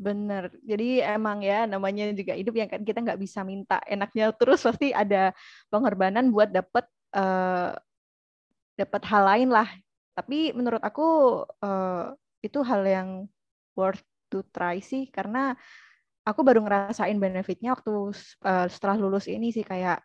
Bener. 0.00 0.50
Jadi 0.66 1.04
emang 1.04 1.44
ya 1.44 1.68
namanya 1.68 2.10
juga 2.10 2.34
hidup 2.34 2.56
yang 2.58 2.68
kan 2.72 2.82
kita 2.82 2.98
nggak 3.04 3.20
bisa 3.20 3.46
minta 3.46 3.78
enaknya 3.86 4.34
terus 4.34 4.64
pasti 4.66 4.90
ada 4.90 5.30
pengorbanan 5.70 6.34
buat 6.34 6.50
dapet 6.50 6.90
eh, 7.14 7.72
dapat 8.74 9.02
hal 9.06 9.22
lain 9.30 9.48
lah. 9.54 9.68
Tapi 10.18 10.50
menurut 10.58 10.82
aku 10.82 11.40
eh, 11.62 12.06
itu 12.42 12.58
hal 12.66 12.82
yang 12.82 13.08
worth 13.78 14.02
to 14.26 14.42
try 14.50 14.82
sih 14.82 15.06
karena 15.12 15.54
aku 16.24 16.40
baru 16.42 16.64
ngerasain 16.64 17.18
benefitnya 17.20 17.78
waktu 17.78 17.92
eh, 18.42 18.66
setelah 18.72 18.96
lulus 18.98 19.30
ini 19.30 19.54
sih 19.54 19.62
kayak 19.62 20.02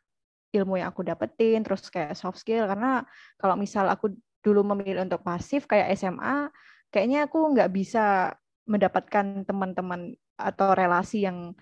ilmu 0.55 0.79
yang 0.79 0.91
aku 0.91 1.03
dapetin 1.03 1.63
terus 1.63 1.87
kayak 1.91 2.15
soft 2.15 2.39
skill 2.39 2.67
karena 2.67 3.03
kalau 3.35 3.55
misal 3.59 3.87
aku 3.91 4.15
dulu 4.45 4.61
memilih 4.71 5.01
untuk 5.09 5.21
pasif 5.25 5.65
kayak 5.65 5.97
SMA 5.97 6.53
kayaknya 6.93 7.25
aku 7.25 7.37
nggak 7.53 7.69
bisa 7.73 8.37
mendapatkan 8.69 9.25
teman-teman 9.49 10.13
atau 10.37 10.67
relasi 10.77 11.25
yang 11.27 11.57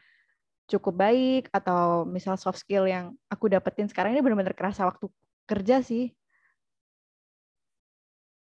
cukup 0.72 0.96
baik 1.04 1.44
atau 1.58 2.04
misal 2.08 2.36
soft 2.40 2.60
skill 2.64 2.86
yang 2.88 3.16
aku 3.34 3.46
dapetin 3.52 3.88
sekarang 3.92 4.16
ini 4.16 4.22
benar-benar 4.24 4.56
kerasa 4.60 4.88
waktu 4.90 5.08
kerja 5.50 5.84
sih. 5.84 6.12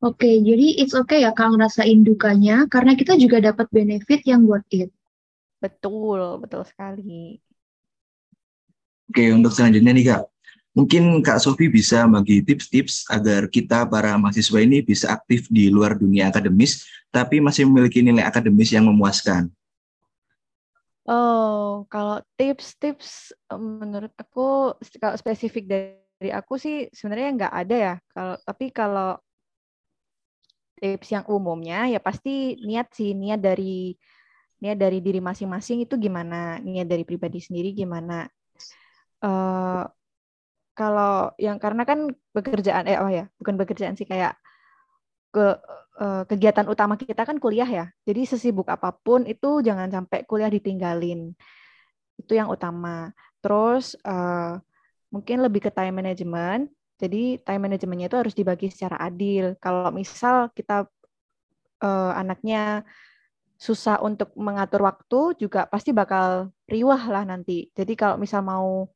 Oke, 0.07 0.31
jadi 0.49 0.67
it's 0.81 0.95
okay 1.01 1.19
ya 1.25 1.31
Kak 1.37 1.49
ngerasain 1.51 1.99
dukanya, 2.09 2.55
karena 2.73 2.91
kita 2.99 3.13
juga 3.23 3.37
dapat 3.47 3.67
benefit 3.75 4.21
yang 4.31 4.41
worth 4.49 4.69
it. 4.81 4.89
betul 5.63 6.19
betul 6.43 6.61
sekali. 6.71 7.11
Oke, 9.09 9.23
untuk 9.37 9.51
selanjutnya 9.55 9.91
nih 9.97 10.05
Kak, 10.09 10.21
Mungkin 10.75 11.23
Kak 11.23 11.39
Sofi 11.39 11.71
bisa 11.71 12.03
bagi 12.03 12.43
tips-tips 12.43 13.07
agar 13.07 13.47
kita 13.47 13.87
para 13.87 14.19
mahasiswa 14.19 14.59
ini 14.59 14.83
bisa 14.83 15.07
aktif 15.15 15.47
di 15.47 15.71
luar 15.71 15.95
dunia 15.95 16.27
akademis, 16.27 16.83
tapi 17.15 17.39
masih 17.39 17.63
memiliki 17.63 18.03
nilai 18.03 18.27
akademis 18.27 18.75
yang 18.75 18.91
memuaskan. 18.91 19.47
Oh, 21.07 21.87
kalau 21.87 22.19
tips-tips 22.35 23.31
menurut 23.55 24.11
aku 24.19 24.75
kalau 24.99 25.15
spesifik 25.15 25.63
dari 25.63 26.29
aku 26.35 26.59
sih 26.59 26.91
sebenarnya 26.91 27.29
nggak 27.39 27.53
ada 27.55 27.75
ya. 27.79 27.95
Kalau 28.11 28.35
tapi 28.43 28.65
kalau 28.75 29.15
tips 30.75 31.07
yang 31.07 31.23
umumnya 31.31 31.87
ya 31.87 32.03
pasti 32.03 32.59
niat 32.59 32.91
sih 32.91 33.15
niat 33.15 33.39
dari 33.39 33.95
niat 34.59 34.75
dari 34.75 34.99
diri 34.99 35.23
masing-masing 35.23 35.87
itu 35.87 35.95
gimana 35.95 36.59
niat 36.59 36.83
dari 36.83 37.07
pribadi 37.07 37.39
sendiri 37.39 37.71
gimana. 37.71 38.27
Uh, 39.23 39.87
kalau 40.75 41.31
yang 41.39 41.57
karena 41.57 41.87
kan 41.87 42.11
pekerjaan 42.35 42.85
eh 42.85 42.99
oh 42.99 43.07
ya 43.07 43.25
bukan 43.39 43.55
pekerjaan 43.55 43.95
sih 43.95 44.03
kayak 44.03 44.35
ke 45.31 45.45
uh, 45.99 46.23
kegiatan 46.27 46.67
utama 46.67 46.95
kita 46.95 47.23
kan 47.27 47.39
kuliah 47.39 47.67
ya. 47.67 47.85
Jadi 48.07 48.27
sesibuk 48.27 48.67
apa 48.71 48.95
pun 48.95 49.23
itu 49.27 49.59
jangan 49.63 49.91
sampai 49.91 50.23
kuliah 50.23 50.51
ditinggalin. 50.51 51.35
Itu 52.15 52.35
yang 52.35 52.47
utama. 52.47 53.11
Terus 53.43 53.99
uh, 54.03 54.59
mungkin 55.11 55.43
lebih 55.43 55.67
ke 55.67 55.71
time 55.71 55.95
management. 55.99 56.71
Jadi 56.95 57.43
time 57.43 57.67
managementnya 57.67 58.07
itu 58.07 58.19
harus 58.19 58.31
dibagi 58.31 58.71
secara 58.71 58.95
adil. 59.03 59.59
Kalau 59.59 59.91
misal 59.91 60.47
kita 60.55 60.87
uh, 61.83 62.11
anaknya 62.15 62.87
susah 63.55 64.03
untuk 64.03 64.35
mengatur 64.35 64.83
waktu 64.83 65.35
juga 65.39 65.67
pasti 65.67 65.91
bakal 65.91 66.51
riwah 66.67 67.11
lah 67.11 67.23
nanti. 67.27 67.71
Jadi 67.75 67.95
kalau 67.99 68.15
misal 68.15 68.39
mau 68.43 68.87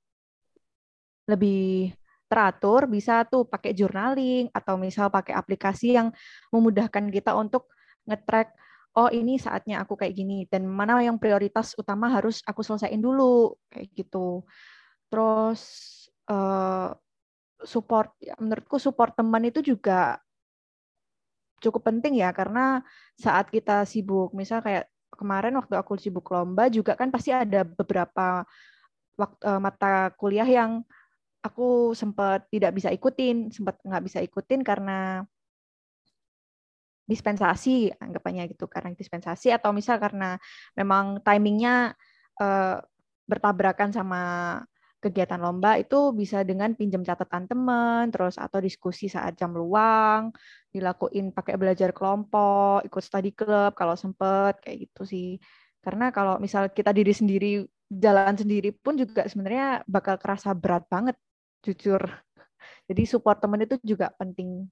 lebih 1.29 1.93
teratur 2.29 2.85
bisa 2.89 3.25
tuh 3.25 3.45
pakai 3.45 3.73
journaling 3.73 4.49
atau 4.53 4.77
misal 4.77 5.09
pakai 5.09 5.33
aplikasi 5.33 5.97
yang 5.97 6.13
memudahkan 6.53 7.09
kita 7.09 7.33
untuk 7.33 7.69
nge-track 8.05 8.53
oh 8.97 9.09
ini 9.09 9.37
saatnya 9.37 9.81
aku 9.85 9.97
kayak 9.97 10.13
gini 10.17 10.45
dan 10.49 10.65
mana 10.65 10.97
yang 11.01 11.21
prioritas 11.21 11.77
utama 11.77 12.09
harus 12.09 12.41
aku 12.45 12.65
selesaiin 12.65 13.01
dulu 13.01 13.53
kayak 13.69 13.89
gitu. 13.93 14.45
Terus 15.09 15.61
uh, 16.29 16.93
support 17.65 18.13
ya, 18.21 18.37
menurutku 18.37 18.81
support 18.81 19.13
teman 19.13 19.45
itu 19.45 19.61
juga 19.61 20.21
cukup 21.59 21.91
penting 21.91 22.23
ya 22.23 22.31
karena 22.31 22.81
saat 23.19 23.51
kita 23.51 23.83
sibuk 23.83 24.31
misal 24.31 24.63
kayak 24.63 24.87
kemarin 25.11 25.59
waktu 25.59 25.75
aku 25.75 25.99
sibuk 25.99 26.31
lomba 26.31 26.71
juga 26.71 26.95
kan 26.95 27.11
pasti 27.11 27.35
ada 27.35 27.67
beberapa 27.67 28.47
waktu 29.19 29.43
uh, 29.43 29.59
mata 29.59 30.15
kuliah 30.15 30.47
yang 30.47 30.87
aku 31.39 31.95
sempat 31.95 32.47
tidak 32.51 32.75
bisa 32.75 32.89
ikutin, 32.91 33.51
sempat 33.51 33.79
nggak 33.83 34.03
bisa 34.03 34.19
ikutin 34.19 34.61
karena 34.63 35.23
dispensasi 37.09 37.89
anggapannya 37.97 38.45
gitu 38.53 38.69
karena 38.69 38.93
dispensasi 38.93 39.49
atau 39.49 39.73
misal 39.73 39.97
karena 39.97 40.37
memang 40.77 41.17
timingnya 41.25 41.97
uh, 42.37 42.77
bertabrakan 43.25 43.89
sama 43.89 44.21
kegiatan 44.99 45.39
lomba 45.39 45.79
itu 45.79 46.11
bisa 46.11 46.43
dengan 46.43 46.75
pinjam 46.75 47.01
catatan 47.01 47.47
teman 47.47 48.11
terus 48.11 48.35
atau 48.35 48.59
diskusi 48.59 49.07
saat 49.07 49.33
jam 49.39 49.55
luang 49.55 50.29
dilakuin 50.69 51.31
pakai 51.33 51.55
belajar 51.55 51.95
kelompok 51.95 52.85
ikut 52.85 53.01
study 53.01 53.31
club 53.33 53.73
kalau 53.73 53.95
sempet 53.97 54.61
kayak 54.61 54.85
gitu 54.85 55.01
sih. 55.07 55.29
Karena 55.79 56.11
kalau 56.11 56.37
misal 56.43 56.69
kita 56.69 56.91
diri 56.91 57.15
sendiri 57.15 57.63
jalan 57.89 58.35
sendiri 58.37 58.69
pun 58.75 58.99
juga 58.99 59.25
sebenarnya 59.25 59.87
bakal 59.89 60.19
kerasa 60.21 60.51
berat 60.53 60.85
banget 60.91 61.17
jujur. 61.63 62.01
Jadi 62.89 63.03
support 63.05 63.37
teman 63.37 63.61
itu 63.61 63.77
juga 63.85 64.09
penting. 64.17 64.65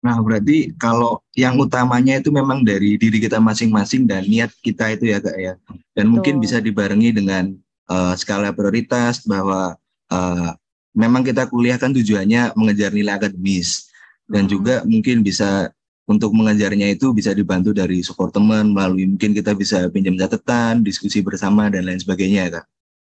Nah, 0.00 0.16
berarti 0.24 0.72
kalau 0.80 1.20
yang 1.36 1.60
utamanya 1.60 2.16
itu 2.16 2.32
memang 2.32 2.64
dari 2.64 2.96
diri 2.96 3.20
kita 3.20 3.36
masing-masing 3.36 4.08
dan 4.08 4.24
niat 4.24 4.48
kita 4.64 4.96
itu 4.96 5.12
ya, 5.12 5.20
Kak 5.20 5.36
ya. 5.36 5.54
Dan 5.92 6.08
Betul. 6.08 6.12
mungkin 6.16 6.34
bisa 6.40 6.56
dibarengi 6.56 7.12
dengan 7.12 7.52
uh, 7.92 8.16
skala 8.16 8.56
prioritas 8.56 9.20
bahwa 9.28 9.76
uh, 10.08 10.50
memang 10.96 11.20
kita 11.20 11.44
kuliah 11.52 11.76
kan 11.76 11.92
tujuannya 11.92 12.56
mengejar 12.56 12.96
nilai 12.96 13.20
akademis 13.20 13.92
dan 14.24 14.48
hmm. 14.48 14.52
juga 14.52 14.74
mungkin 14.88 15.20
bisa 15.20 15.68
untuk 16.08 16.34
mengejarnya 16.34 16.96
itu 16.96 17.14
bisa 17.14 17.30
dibantu 17.30 17.70
dari 17.70 18.02
support 18.02 18.34
teman 18.34 18.74
melalui 18.74 19.06
mungkin 19.06 19.30
kita 19.30 19.54
bisa 19.54 19.86
pinjam 19.94 20.18
catatan, 20.18 20.82
diskusi 20.82 21.22
bersama 21.22 21.70
dan 21.70 21.86
lain 21.86 22.00
sebagainya, 22.02 22.50
Kak. 22.50 22.64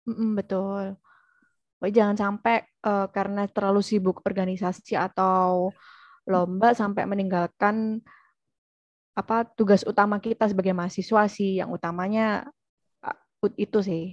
Mm, 0.09 0.33
betul. 0.33 0.97
Oh, 1.79 1.87
jangan 1.87 2.17
sampai 2.17 2.65
uh, 2.83 3.07
karena 3.13 3.45
terlalu 3.47 3.79
sibuk 3.85 4.19
organisasi 4.25 4.99
atau 4.99 5.71
lomba 6.27 6.75
sampai 6.75 7.07
meninggalkan 7.07 8.03
apa 9.15 9.47
tugas 9.55 9.87
utama 9.87 10.19
kita 10.19 10.49
sebagai 10.49 10.75
mahasiswa 10.75 11.23
sih 11.31 11.61
yang 11.61 11.69
utamanya 11.71 12.49
uh, 13.05 13.15
itu 13.55 13.79
sih. 13.85 14.05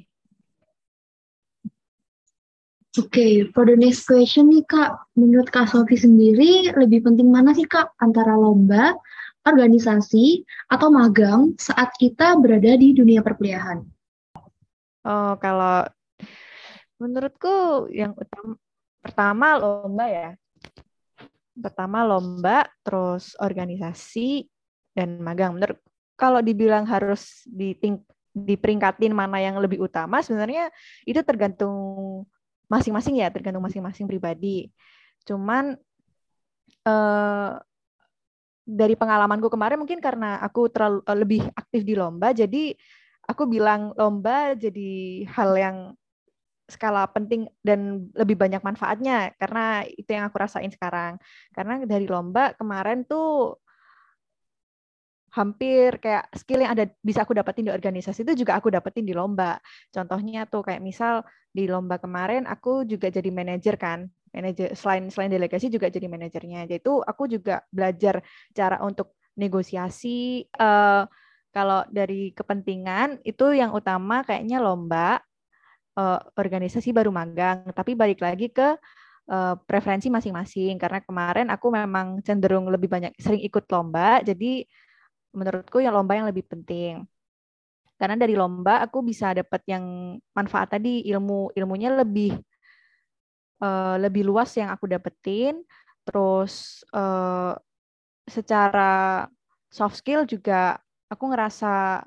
Oke, 2.96 3.12
okay, 3.12 3.32
for 3.52 3.68
the 3.68 3.76
next 3.76 4.08
question 4.08 4.48
nih 4.48 4.64
Kak, 4.64 5.12
menurut 5.20 5.52
Kak 5.52 5.68
Sofi 5.68 6.00
sendiri 6.00 6.72
lebih 6.72 7.04
penting 7.04 7.28
mana 7.28 7.52
sih 7.52 7.68
Kak 7.68 7.92
antara 8.00 8.32
lomba, 8.40 8.96
organisasi, 9.44 10.48
atau 10.72 10.88
magang 10.88 11.52
saat 11.60 11.92
kita 12.00 12.40
berada 12.40 12.72
di 12.80 12.96
dunia 12.96 13.20
perkuliahan? 13.20 13.95
Oh, 15.06 15.38
kalau 15.38 15.86
menurutku 16.98 17.86
yang 17.94 18.10
utama 18.18 18.58
pertama 18.98 19.46
lomba 19.54 20.04
ya. 20.10 20.30
Pertama 21.54 22.02
lomba, 22.02 22.66
terus 22.82 23.38
organisasi 23.38 24.50
dan 24.98 25.22
magang. 25.22 25.54
Menurut 25.54 25.78
kalau 26.18 26.42
dibilang 26.42 26.82
harus 26.90 27.46
diting, 27.46 28.02
diperingkatin 28.34 29.14
mana 29.14 29.38
yang 29.38 29.62
lebih 29.62 29.78
utama, 29.78 30.26
sebenarnya 30.26 30.74
itu 31.06 31.22
tergantung 31.22 31.78
masing-masing 32.66 33.22
ya, 33.22 33.30
tergantung 33.30 33.62
masing-masing 33.62 34.10
pribadi. 34.10 34.74
Cuman 35.22 35.78
eh, 36.82 37.52
dari 38.66 38.94
pengalamanku 38.98 39.46
kemarin 39.46 39.78
mungkin 39.78 40.02
karena 40.02 40.42
aku 40.42 40.66
terlalu 40.66 41.06
lebih 41.14 41.42
aktif 41.54 41.86
di 41.86 41.94
lomba, 41.94 42.34
jadi 42.34 42.74
aku 43.26 43.44
bilang 43.50 43.92
lomba 43.98 44.54
jadi 44.54 45.22
hal 45.30 45.52
yang 45.58 45.78
skala 46.66 47.06
penting 47.14 47.46
dan 47.62 48.10
lebih 48.18 48.34
banyak 48.34 48.58
manfaatnya 48.58 49.30
karena 49.38 49.86
itu 49.86 50.10
yang 50.10 50.26
aku 50.26 50.36
rasain 50.42 50.70
sekarang. 50.70 51.18
Karena 51.54 51.82
dari 51.86 52.10
lomba 52.10 52.54
kemarin 52.58 53.06
tuh 53.06 53.58
hampir 55.36 56.00
kayak 56.00 56.32
skill 56.32 56.64
yang 56.64 56.72
ada 56.72 56.88
bisa 57.04 57.22
aku 57.22 57.36
dapetin 57.36 57.68
di 57.68 57.72
organisasi 57.74 58.24
itu 58.24 58.42
juga 58.46 58.58
aku 58.58 58.72
dapetin 58.72 59.06
di 59.06 59.14
lomba. 59.14 59.62
Contohnya 59.92 60.48
tuh 60.48 60.66
kayak 60.66 60.82
misal 60.82 61.22
di 61.52 61.70
lomba 61.70 62.00
kemarin 62.02 62.48
aku 62.50 62.82
juga 62.88 63.12
jadi 63.12 63.30
manajer 63.30 63.78
kan. 63.78 64.10
Manajer 64.34 64.74
selain 64.74 65.06
selain 65.12 65.30
delegasi 65.30 65.70
juga 65.70 65.86
jadi 65.86 66.10
manajernya. 66.10 66.66
Jadi 66.66 66.82
itu 66.82 66.98
aku 66.98 67.30
juga 67.30 67.62
belajar 67.70 68.24
cara 68.56 68.82
untuk 68.82 69.14
negosiasi 69.36 70.48
uh, 70.56 71.04
kalau 71.56 71.88
dari 71.88 72.36
kepentingan 72.36 73.24
itu 73.24 73.56
yang 73.56 73.72
utama 73.72 74.20
kayaknya 74.28 74.60
lomba, 74.60 75.24
uh, 75.96 76.20
organisasi 76.36 76.92
baru 76.92 77.08
magang. 77.08 77.64
Tapi 77.72 77.96
balik 77.96 78.20
lagi 78.20 78.52
ke 78.52 78.76
uh, 79.32 79.54
preferensi 79.64 80.12
masing-masing. 80.12 80.76
Karena 80.76 81.00
kemarin 81.00 81.48
aku 81.48 81.72
memang 81.72 82.20
cenderung 82.20 82.68
lebih 82.68 82.92
banyak 82.92 83.16
sering 83.16 83.40
ikut 83.40 83.64
lomba, 83.72 84.20
jadi 84.20 84.68
menurutku 85.32 85.80
yang 85.80 85.96
lomba 85.96 86.20
yang 86.20 86.28
lebih 86.28 86.44
penting. 86.44 87.08
Karena 87.96 88.20
dari 88.20 88.36
lomba 88.36 88.84
aku 88.84 89.00
bisa 89.00 89.32
dapat 89.32 89.64
yang 89.64 90.16
manfaat 90.36 90.76
tadi 90.76 91.08
ilmu 91.08 91.56
ilmunya 91.56 91.96
lebih 91.96 92.36
uh, 93.64 93.96
lebih 93.96 94.28
luas 94.28 94.52
yang 94.60 94.68
aku 94.68 94.84
dapetin. 94.84 95.64
Terus 96.04 96.84
uh, 96.92 97.56
secara 98.28 99.24
soft 99.72 99.96
skill 100.04 100.28
juga 100.28 100.76
aku 101.10 101.24
ngerasa 101.30 102.02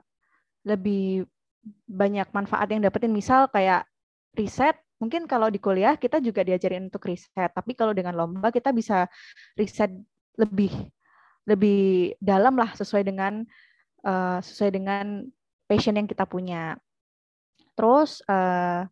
lebih 0.67 1.25
banyak 1.87 2.27
manfaat 2.31 2.67
yang 2.71 2.83
dapetin. 2.83 3.13
Misal 3.13 3.47
kayak 3.51 3.87
riset 4.35 4.77
mungkin 4.99 5.25
kalau 5.25 5.47
di 5.47 5.57
kuliah 5.63 5.95
kita 5.95 6.19
juga 6.19 6.43
diajarin 6.43 6.91
untuk 6.91 7.07
riset 7.07 7.55
tapi 7.55 7.71
kalau 7.71 7.95
dengan 7.95 8.11
lomba 8.19 8.51
kita 8.51 8.75
bisa 8.75 9.07
riset 9.55 9.87
lebih 10.35 10.71
lebih 11.47 12.13
dalam 12.19 12.59
lah 12.59 12.75
sesuai 12.75 13.07
dengan 13.07 13.41
uh, 14.03 14.39
sesuai 14.43 14.71
dengan 14.75 15.25
passion 15.65 15.97
yang 15.97 16.05
kita 16.05 16.27
punya. 16.27 16.77
Terus 17.73 18.19
uh, 18.27 18.85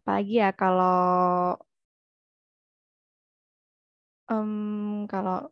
apa 0.00 0.10
lagi 0.16 0.40
ya 0.40 0.50
kalau 0.54 1.58
um, 4.30 5.04
kalau 5.10 5.50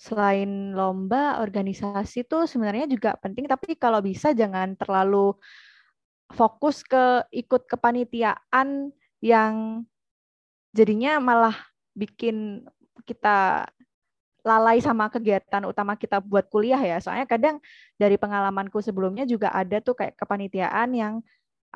selain 0.00 0.72
lomba, 0.72 1.44
organisasi 1.44 2.24
tuh 2.24 2.48
sebenarnya 2.48 2.88
juga 2.88 3.20
penting, 3.20 3.44
tapi 3.44 3.76
kalau 3.76 4.00
bisa 4.00 4.32
jangan 4.32 4.72
terlalu 4.72 5.36
fokus 6.32 6.80
ke 6.80 7.28
ikut 7.28 7.68
kepanitiaan 7.68 8.88
yang 9.20 9.84
jadinya 10.72 11.20
malah 11.20 11.52
bikin 11.92 12.64
kita 13.04 13.68
lalai 14.40 14.80
sama 14.80 15.12
kegiatan 15.12 15.68
utama 15.68 16.00
kita 16.00 16.16
buat 16.24 16.48
kuliah 16.48 16.80
ya. 16.80 16.96
Soalnya 16.96 17.28
kadang 17.28 17.60
dari 18.00 18.16
pengalamanku 18.16 18.80
sebelumnya 18.80 19.28
juga 19.28 19.52
ada 19.52 19.84
tuh 19.84 20.00
kayak 20.00 20.16
kepanitiaan 20.16 20.96
yang 20.96 21.14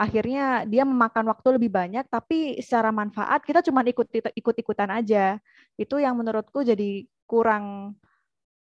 akhirnya 0.01 0.65
dia 0.65 0.83
memakan 0.83 1.29
waktu 1.29 1.61
lebih 1.61 1.71
banyak 1.71 2.09
tapi 2.11 2.59
secara 2.59 2.91
manfaat 2.91 3.45
kita 3.47 3.63
cuma 3.63 3.85
ikut 3.85 4.09
ikut 4.33 4.57
ikutan 4.65 4.89
aja. 4.89 5.37
Itu 5.77 6.01
yang 6.01 6.17
menurutku 6.17 6.65
jadi 6.65 7.05
kurang 7.29 7.97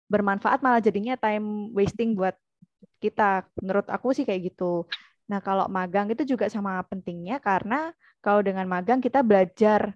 bermanfaat 0.06 0.62
malah 0.62 0.82
jadinya 0.82 1.18
time 1.18 1.74
wasting 1.74 2.14
buat 2.14 2.38
kita. 3.02 3.46
Menurut 3.62 3.88
aku 3.90 4.14
sih 4.14 4.26
kayak 4.28 4.54
gitu. 4.54 4.86
Nah, 5.26 5.42
kalau 5.42 5.66
magang 5.66 6.10
itu 6.14 6.22
juga 6.24 6.46
sama 6.50 6.82
pentingnya 6.86 7.42
karena 7.42 7.90
kalau 8.22 8.46
dengan 8.46 8.66
magang 8.70 9.02
kita 9.02 9.26
belajar 9.26 9.94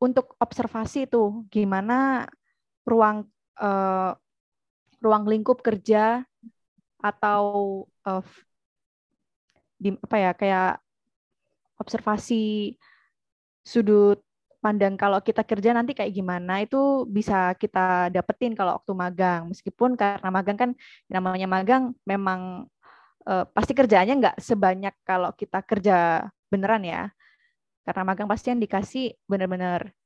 untuk 0.00 0.34
observasi 0.40 1.06
tuh 1.06 1.44
gimana 1.52 2.26
ruang 2.88 3.28
uh, 3.60 4.16
ruang 4.98 5.24
lingkup 5.28 5.60
kerja 5.60 6.24
atau 7.00 7.42
uh, 8.04 8.24
di 9.80 9.96
apa 9.96 10.16
ya 10.20 10.32
kayak 10.36 10.72
observasi 11.80 12.76
sudut 13.64 14.20
pandang 14.60 14.94
kalau 15.00 15.18
kita 15.24 15.42
kerja 15.42 15.72
nanti 15.72 15.96
kayak 15.96 16.12
gimana 16.12 16.60
itu 16.60 17.08
bisa 17.08 17.56
kita 17.56 18.12
dapetin 18.12 18.52
kalau 18.52 18.76
waktu 18.76 18.92
magang 18.92 19.48
meskipun 19.48 19.96
karena 19.96 20.28
magang 20.28 20.58
kan 20.60 20.70
namanya 21.08 21.48
magang 21.48 21.96
memang 22.04 22.68
uh, 23.24 23.44
pasti 23.56 23.72
kerjaannya 23.72 24.14
nggak 24.20 24.36
sebanyak 24.38 24.94
kalau 25.02 25.32
kita 25.32 25.64
kerja 25.64 26.28
beneran 26.52 26.84
ya 26.84 27.08
karena 27.88 28.02
magang 28.04 28.28
pasti 28.28 28.52
yang 28.52 28.60
dikasih 28.60 29.16
bener-bener 29.24 29.96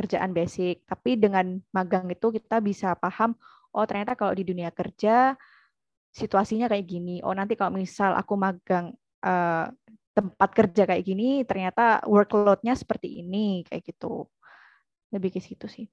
kerjaan 0.00 0.32
basic. 0.32 0.88
Tapi 0.88 1.20
dengan 1.20 1.60
magang 1.76 2.08
itu 2.08 2.32
kita 2.32 2.64
bisa 2.64 2.96
paham, 2.96 3.36
oh 3.76 3.84
ternyata 3.84 4.16
kalau 4.16 4.32
di 4.32 4.48
dunia 4.48 4.72
kerja 4.72 5.36
situasinya 6.08 6.72
kayak 6.72 6.88
gini. 6.88 7.20
Oh 7.20 7.36
nanti 7.36 7.54
kalau 7.60 7.76
misal 7.76 8.16
aku 8.16 8.34
magang 8.40 8.96
uh, 9.20 9.68
tempat 10.16 10.50
kerja 10.52 10.82
kayak 10.90 11.04
gini, 11.06 11.42
ternyata 11.46 12.02
workload-nya 12.04 12.74
seperti 12.74 13.22
ini, 13.22 13.62
kayak 13.66 13.82
gitu. 13.86 14.26
Lebih 15.14 15.30
ke 15.38 15.40
situ 15.42 15.66
sih. 15.66 15.86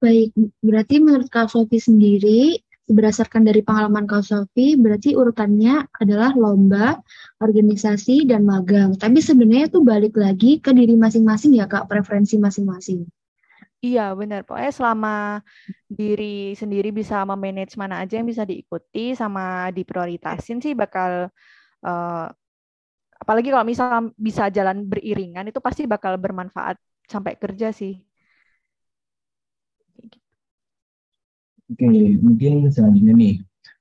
Baik, 0.00 0.32
berarti 0.64 0.96
menurut 0.96 1.28
Kak 1.28 1.52
Sofi 1.52 1.76
sendiri, 1.76 2.56
berdasarkan 2.88 3.44
dari 3.44 3.60
pengalaman 3.60 4.08
Kak 4.08 4.24
Sofi, 4.24 4.74
berarti 4.74 5.12
urutannya 5.12 5.86
adalah 5.92 6.32
lomba, 6.32 6.96
organisasi, 7.38 8.24
dan 8.24 8.48
magang. 8.48 8.96
Tapi 8.96 9.20
sebenarnya 9.20 9.68
itu 9.68 9.84
balik 9.84 10.16
lagi 10.16 10.56
ke 10.58 10.72
diri 10.72 10.96
masing-masing 10.96 11.52
ya 11.60 11.68
Kak, 11.68 11.86
preferensi 11.86 12.40
masing-masing. 12.40 13.04
Iya, 13.80 14.12
benar. 14.20 14.40
Pokoknya 14.44 14.72
selama 14.76 15.40
diri 15.88 16.52
sendiri 16.60 16.88
bisa 16.92 17.24
memanage 17.24 17.80
mana 17.80 18.04
aja 18.04 18.20
yang 18.20 18.28
bisa 18.28 18.44
diikuti 18.44 19.16
sama 19.16 19.72
diprioritasin 19.72 20.60
sih 20.60 20.76
bakal 20.76 21.32
uh, 21.88 22.26
apalagi 23.22 23.48
kalau 23.52 23.64
misal 23.64 24.12
bisa 24.16 24.52
jalan 24.52 24.84
beriringan 24.84 25.48
itu 25.48 25.60
pasti 25.64 25.88
bakal 25.88 26.20
bermanfaat 26.20 26.76
sampai 27.08 27.40
kerja 27.40 27.72
sih. 27.72 27.96
Oke, 31.70 31.86
mungkin 32.18 32.66
selanjutnya 32.68 33.14
nih, 33.14 33.34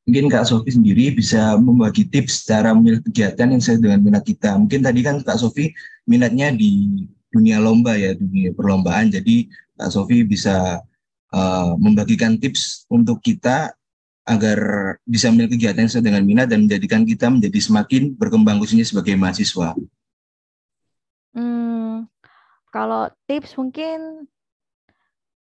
mungkin 0.05 0.25
Kak 0.29 0.45
Sofi 0.45 0.69
sendiri 0.77 1.09
bisa 1.11 1.57
membagi 1.57 2.05
tips 2.05 2.45
cara 2.45 2.71
memilih 2.71 3.01
kegiatan 3.03 3.49
yang 3.49 3.59
sesuai 3.59 3.81
dengan 3.81 3.99
minat 4.05 4.23
kita. 4.23 4.55
Mungkin 4.55 4.79
tadi 4.85 4.99
kan 5.01 5.19
Kak 5.25 5.41
Sofi 5.41 5.73
minatnya 6.05 6.53
di 6.53 7.03
dunia 7.33 7.57
lomba 7.57 7.97
ya, 7.97 8.13
dunia 8.13 8.53
perlombaan. 8.53 9.09
Jadi 9.09 9.49
Kak 9.79 9.95
Sofi 9.95 10.27
bisa 10.27 10.83
uh, 11.31 11.73
membagikan 11.79 12.35
tips 12.35 12.83
untuk 12.91 13.23
kita 13.23 13.71
agar 14.27 14.59
bisa 15.07 15.31
memilih 15.31 15.55
kegiatan 15.57 15.87
sesuai 15.87 16.05
dengan 16.05 16.23
minat 16.27 16.51
dan 16.51 16.67
menjadikan 16.67 17.01
kita 17.07 17.31
menjadi 17.31 17.59
semakin 17.63 18.13
berkembang 18.13 18.59
khususnya 18.61 18.85
sebagai 18.85 19.17
mahasiswa. 19.17 19.73
Hmm, 21.33 22.05
kalau 22.69 23.09
tips 23.25 23.57
mungkin 23.57 24.29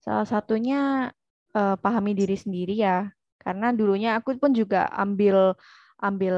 salah 0.03 0.27
satunya 0.29 1.09
uh, 1.57 1.75
pahami 1.79 2.13
diri 2.13 2.37
sendiri 2.37 2.77
ya. 2.77 3.09
Karena 3.41 3.71
dulunya 3.71 4.19
aku 4.19 4.35
pun 4.35 4.51
juga 4.51 4.91
ambil 4.91 5.55
ambil 6.03 6.35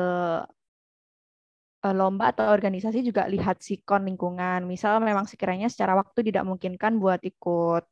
lomba 1.80 2.36
atau 2.36 2.52
organisasi 2.52 3.00
juga 3.08 3.24
lihat 3.32 3.64
sikon 3.64 4.04
lingkungan. 4.04 4.68
Misal 4.68 5.00
memang 5.00 5.24
sekiranya 5.24 5.72
secara 5.72 5.96
waktu 5.96 6.28
tidak 6.28 6.44
memungkinkan 6.44 7.00
buat 7.00 7.24
ikut 7.24 7.86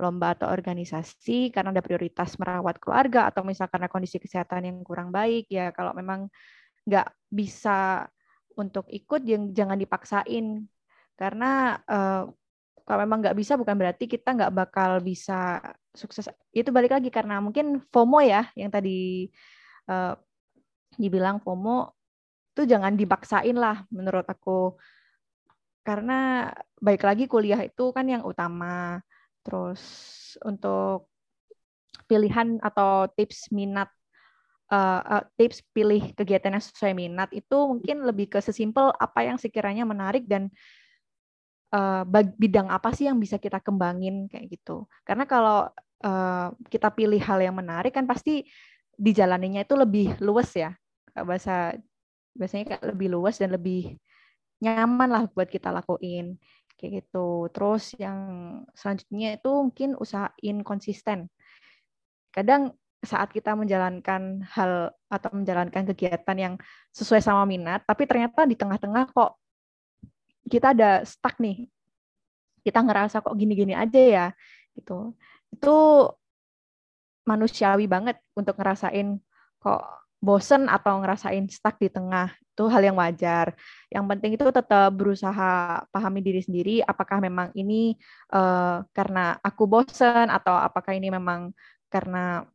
lomba 0.00 0.34
atau 0.36 0.48
organisasi 0.48 1.52
karena 1.52 1.70
ada 1.70 1.84
prioritas 1.84 2.36
merawat 2.40 2.80
keluarga 2.80 3.28
atau 3.28 3.44
misal 3.44 3.68
karena 3.68 3.86
kondisi 3.92 4.16
kesehatan 4.16 4.68
yang 4.68 4.76
kurang 4.82 5.12
baik 5.12 5.46
ya 5.52 5.68
kalau 5.70 5.92
memang 5.92 6.32
nggak 6.88 7.12
bisa 7.28 8.08
untuk 8.56 8.88
ikut 8.88 9.22
yang 9.22 9.52
jangan 9.52 9.76
dipaksain 9.76 10.66
karena 11.14 11.78
uh, 11.86 12.26
kalau 12.82 12.98
memang 13.06 13.22
nggak 13.22 13.38
bisa 13.38 13.54
bukan 13.54 13.78
berarti 13.78 14.10
kita 14.10 14.34
nggak 14.34 14.52
bakal 14.52 14.98
bisa 14.98 15.60
sukses 15.94 16.26
itu 16.50 16.72
balik 16.74 16.96
lagi 16.96 17.12
karena 17.12 17.38
mungkin 17.38 17.78
FOMO 17.92 18.18
ya 18.24 18.48
yang 18.58 18.72
tadi 18.72 19.30
uh, 19.86 20.16
dibilang 20.98 21.38
FOMO 21.38 22.01
itu 22.52 22.68
jangan 22.68 22.92
dipaksain 22.92 23.56
lah 23.56 23.84
menurut 23.88 24.28
aku 24.28 24.76
karena 25.82 26.52
baik 26.78 27.02
lagi 27.02 27.24
kuliah 27.26 27.58
itu 27.64 27.90
kan 27.90 28.06
yang 28.06 28.22
utama 28.22 29.02
terus 29.42 29.82
untuk 30.46 31.10
pilihan 32.06 32.60
atau 32.62 33.08
tips 33.16 33.50
minat 33.50 33.90
uh, 34.70 35.00
uh, 35.20 35.24
tips 35.36 35.64
pilih 35.74 36.12
kegiatan 36.16 36.54
yang 36.54 36.64
sesuai 36.64 36.94
minat 36.94 37.28
itu 37.34 37.56
mungkin 37.56 38.06
lebih 38.06 38.30
ke 38.32 38.38
sesimpel 38.38 38.94
apa 38.96 39.26
yang 39.26 39.36
sekiranya 39.36 39.82
menarik 39.82 40.28
dan 40.28 40.52
uh, 41.72 42.04
bidang 42.36 42.68
apa 42.72 42.92
sih 42.96 43.08
yang 43.08 43.20
bisa 43.20 43.36
kita 43.36 43.58
kembangin 43.58 44.28
kayak 44.28 44.52
gitu. 44.52 44.88
Karena 45.04 45.24
kalau 45.28 45.68
uh, 46.04 46.48
kita 46.68 46.92
pilih 46.92 47.20
hal 47.20 47.40
yang 47.40 47.56
menarik 47.56 47.92
kan 47.92 48.04
pasti 48.08 48.44
dijalaninya 48.96 49.64
itu 49.64 49.74
lebih 49.76 50.20
luas 50.20 50.52
ya. 50.52 50.72
Bahasa 51.12 51.76
biasanya 52.32 52.76
kayak 52.76 52.84
lebih 52.94 53.08
luas 53.12 53.36
dan 53.38 53.52
lebih 53.52 53.96
nyaman 54.62 55.08
lah 55.10 55.22
buat 55.30 55.50
kita 55.50 55.74
lakuin 55.74 56.38
kayak 56.78 57.04
gitu. 57.04 57.50
Terus 57.50 57.94
yang 57.98 58.18
selanjutnya 58.74 59.38
itu 59.38 59.50
mungkin 59.50 59.94
usahain 59.98 60.62
konsisten. 60.66 61.30
Kadang 62.32 62.74
saat 63.02 63.34
kita 63.34 63.58
menjalankan 63.58 64.46
hal 64.46 64.94
atau 65.10 65.30
menjalankan 65.34 65.90
kegiatan 65.90 66.36
yang 66.38 66.54
sesuai 66.94 67.18
sama 67.18 67.42
minat, 67.42 67.82
tapi 67.82 68.06
ternyata 68.06 68.46
di 68.46 68.54
tengah-tengah 68.54 69.10
kok 69.10 69.42
kita 70.46 70.74
ada 70.74 71.02
stuck 71.02 71.38
nih 71.38 71.66
kita 72.62 72.78
ngerasa 72.82 73.24
kok 73.24 73.34
gini-gini 73.34 73.74
aja 73.74 74.00
ya 74.00 74.26
gitu 74.78 75.16
itu 75.52 75.76
manusiawi 77.26 77.86
banget 77.86 78.18
untuk 78.34 78.58
ngerasain 78.58 79.18
kok 79.62 80.01
bosen 80.22 80.70
atau 80.70 81.02
ngerasain 81.02 81.42
stuck 81.50 81.82
di 81.82 81.90
tengah 81.90 82.30
itu 82.38 82.64
hal 82.70 82.82
yang 82.86 82.94
wajar. 82.94 83.58
Yang 83.90 84.04
penting 84.06 84.30
itu 84.38 84.46
tetap 84.54 84.94
berusaha 84.94 85.82
pahami 85.90 86.22
diri 86.22 86.38
sendiri 86.38 86.78
apakah 86.86 87.18
memang 87.18 87.50
ini 87.58 87.98
uh, 88.30 88.86
karena 88.94 89.34
aku 89.42 89.66
bosen 89.66 90.30
atau 90.30 90.54
apakah 90.54 90.94
ini 90.94 91.10
memang 91.10 91.50
karena 91.90 92.46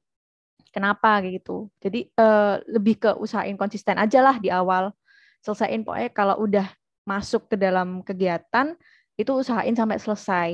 kenapa 0.72 1.20
gitu. 1.28 1.68
Jadi 1.84 2.08
uh, 2.16 2.64
lebih 2.72 3.04
ke 3.04 3.12
usahain 3.20 3.60
konsisten 3.60 4.00
aja 4.00 4.24
lah 4.24 4.40
di 4.40 4.48
awal. 4.48 4.96
Selesaiin 5.44 5.84
pokoknya 5.84 6.10
kalau 6.16 6.40
udah 6.48 6.72
masuk 7.04 7.52
ke 7.52 7.56
dalam 7.60 8.00
kegiatan 8.00 8.80
itu 9.20 9.32
usahain 9.36 9.76
sampai 9.76 10.00
selesai. 10.00 10.50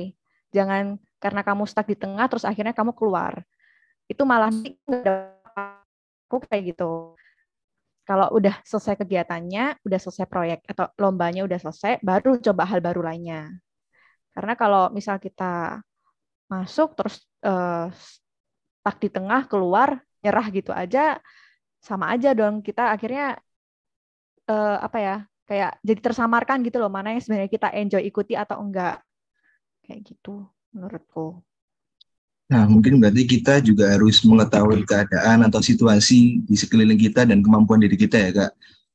Jangan 0.50 0.98
karena 1.22 1.46
kamu 1.46 1.62
stuck 1.70 1.86
di 1.86 1.94
tengah 1.94 2.26
terus 2.26 2.42
akhirnya 2.42 2.74
kamu 2.74 2.90
keluar. 2.90 3.46
Itu 4.10 4.26
malah 4.26 4.50
nggak 4.50 5.33
aku 6.26 6.44
kayak 6.48 6.74
gitu. 6.74 7.14
Kalau 8.04 8.28
udah 8.36 8.60
selesai 8.68 9.00
kegiatannya, 9.00 9.80
udah 9.80 9.98
selesai 10.00 10.28
proyek 10.28 10.60
atau 10.68 10.92
lombanya 11.00 11.40
udah 11.48 11.56
selesai, 11.56 12.04
baru 12.04 12.36
coba 12.36 12.68
hal 12.68 12.84
baru 12.84 13.00
lainnya. 13.00 13.48
Karena 14.36 14.52
kalau 14.60 14.92
misal 14.92 15.16
kita 15.16 15.80
masuk 16.52 16.92
terus 16.92 17.24
uh, 17.48 17.88
stuck 18.84 19.00
di 19.00 19.08
tengah 19.08 19.48
keluar 19.48 20.04
nyerah 20.20 20.46
gitu 20.52 20.72
aja 20.76 21.16
sama 21.80 22.12
aja 22.12 22.36
dong 22.36 22.60
kita 22.60 22.92
akhirnya 22.92 23.40
uh, 24.48 24.76
apa 24.80 24.98
ya 25.00 25.16
kayak 25.44 25.72
jadi 25.84 26.00
tersamarkan 26.00 26.64
gitu 26.64 26.80
loh 26.80 26.92
mana 26.92 27.12
yang 27.12 27.20
sebenarnya 27.20 27.52
kita 27.52 27.68
enjoy 27.72 28.02
ikuti 28.04 28.32
atau 28.36 28.60
enggak 28.60 29.00
kayak 29.84 30.00
gitu 30.04 30.48
menurutku. 30.72 31.40
Nah, 32.54 32.70
mungkin 32.70 33.02
berarti 33.02 33.26
kita 33.26 33.58
juga 33.58 33.90
harus 33.98 34.22
mengetahui 34.22 34.86
keadaan 34.86 35.42
atau 35.42 35.58
situasi 35.58 36.38
di 36.46 36.54
sekeliling 36.54 36.94
kita 36.94 37.26
dan 37.26 37.42
kemampuan 37.42 37.82
diri 37.82 37.98
kita 37.98 38.14
ya, 38.14 38.30
Kak, 38.30 38.52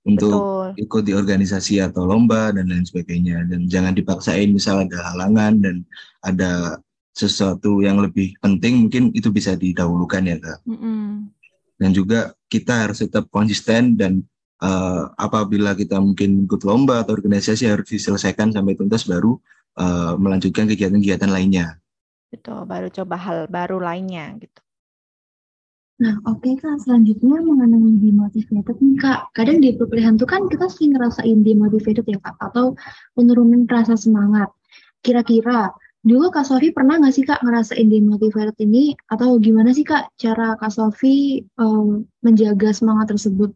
untuk 0.07 0.31
Betul. 0.31 0.87
ikut 0.87 1.03
di 1.03 1.11
organisasi 1.11 1.83
atau 1.83 2.07
lomba 2.07 2.55
dan 2.55 2.71
lain 2.71 2.87
sebagainya. 2.87 3.43
Dan 3.51 3.67
jangan 3.67 3.91
dipaksain 3.91 4.47
misal 4.47 4.87
ada 4.87 5.11
halangan 5.11 5.59
dan 5.59 5.83
ada 6.23 6.79
sesuatu 7.11 7.83
yang 7.83 7.99
lebih 7.99 8.39
penting, 8.39 8.87
mungkin 8.87 9.11
itu 9.11 9.27
bisa 9.27 9.59
didahulukan 9.59 10.23
ya, 10.23 10.39
Kak. 10.39 10.59
Mm-mm. 10.63 11.27
Dan 11.75 11.91
juga 11.91 12.31
kita 12.47 12.87
harus 12.87 13.03
tetap 13.03 13.27
konsisten 13.27 13.99
dan 13.99 14.23
eh, 14.63 15.03
apabila 15.19 15.75
kita 15.75 15.99
mungkin 15.99 16.47
ikut 16.47 16.63
lomba 16.63 17.03
atau 17.03 17.11
organisasi 17.11 17.67
harus 17.67 17.91
diselesaikan 17.91 18.55
sampai 18.55 18.79
tuntas 18.79 19.03
baru 19.03 19.35
eh, 19.75 20.15
melanjutkan 20.15 20.63
kegiatan-kegiatan 20.63 21.27
lainnya. 21.27 21.75
Betul, 22.33 22.59
baru 22.71 22.87
coba 22.97 23.15
hal 23.25 23.37
baru 23.55 23.77
lainnya 23.87 24.25
gitu. 24.43 24.59
Nah, 25.99 26.15
oke 26.31 26.49
Kak, 26.63 26.75
selanjutnya 26.83 27.37
mengenai 27.43 27.91
demotivated 27.99 28.77
nih 28.79 28.95
Kak. 29.03 29.19
Kadang 29.35 29.57
di 29.59 29.69
perkuliahan 29.75 30.15
tuh 30.15 30.27
kan 30.33 30.41
kita 30.47 30.65
sering 30.71 30.95
ngerasain 30.95 31.39
demotivated 31.43 32.05
ya 32.07 32.19
Kak, 32.23 32.35
atau 32.39 32.65
penurunan 33.15 33.67
rasa 33.67 33.99
semangat. 33.99 34.47
Kira-kira 35.03 35.75
dulu 35.99 36.31
Kak 36.31 36.47
Sofi 36.47 36.71
pernah 36.71 36.95
nggak 37.03 37.13
sih 37.15 37.25
Kak 37.27 37.43
ngerasain 37.43 37.87
demotivated 37.91 38.55
ini? 38.63 38.95
Atau 39.11 39.29
gimana 39.43 39.75
sih 39.75 39.83
Kak 39.83 40.15
cara 40.15 40.55
Kak 40.55 40.71
Sofi 40.71 41.43
em, 41.59 42.07
menjaga 42.23 42.69
semangat 42.71 43.11
tersebut? 43.11 43.51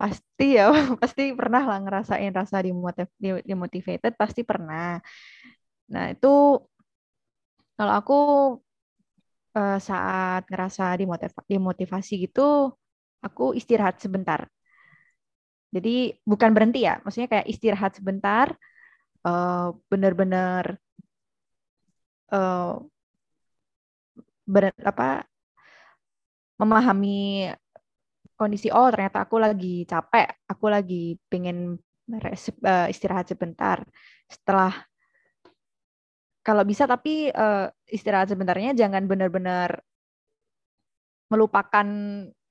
Pasti 0.00 0.44
ya, 0.60 0.68
pasti 1.00 1.22
pernah 1.38 1.62
lah 1.64 1.78
ngerasain 1.84 2.32
rasa 2.38 2.60
demotiv- 2.66 3.16
demotivated, 3.48 4.12
pasti 4.20 4.40
pernah. 4.44 5.00
Nah, 5.92 6.04
itu 6.14 6.28
kalau 7.76 7.92
aku 8.00 8.12
eh, 9.58 9.78
saat 9.88 10.42
ngerasa 10.50 10.84
dimotiv- 11.00 11.46
demotivasi 11.52 12.12
gitu, 12.24 12.72
aku 13.26 13.44
istirahat 13.58 13.96
sebentar. 14.04 14.40
Jadi 15.74 16.14
bukan 16.24 16.50
berhenti 16.56 16.78
ya, 16.88 16.94
maksudnya 17.04 17.28
kayak 17.32 17.48
istirahat 17.52 17.92
sebentar, 17.98 18.46
eh, 19.26 19.68
bener-bener 19.90 20.64
eh, 22.32 22.76
ber- 24.46 24.74
apa 24.84 25.26
memahami 26.60 27.48
kondisi 28.40 28.68
oh 28.72 28.88
ternyata 28.92 29.18
aku 29.24 29.36
lagi 29.44 29.84
capek, 29.90 30.26
aku 30.52 30.66
lagi 30.74 31.16
pengen 31.30 31.56
istirahat 32.92 33.26
sebentar. 33.30 33.78
Setelah 34.30 34.72
kalau 36.46 36.62
bisa 36.62 36.86
tapi 36.86 37.26
eh, 37.34 37.66
istirahat 37.90 38.30
sebentarnya 38.30 38.70
jangan 38.78 39.02
benar-benar 39.10 39.82
melupakan 41.26 41.86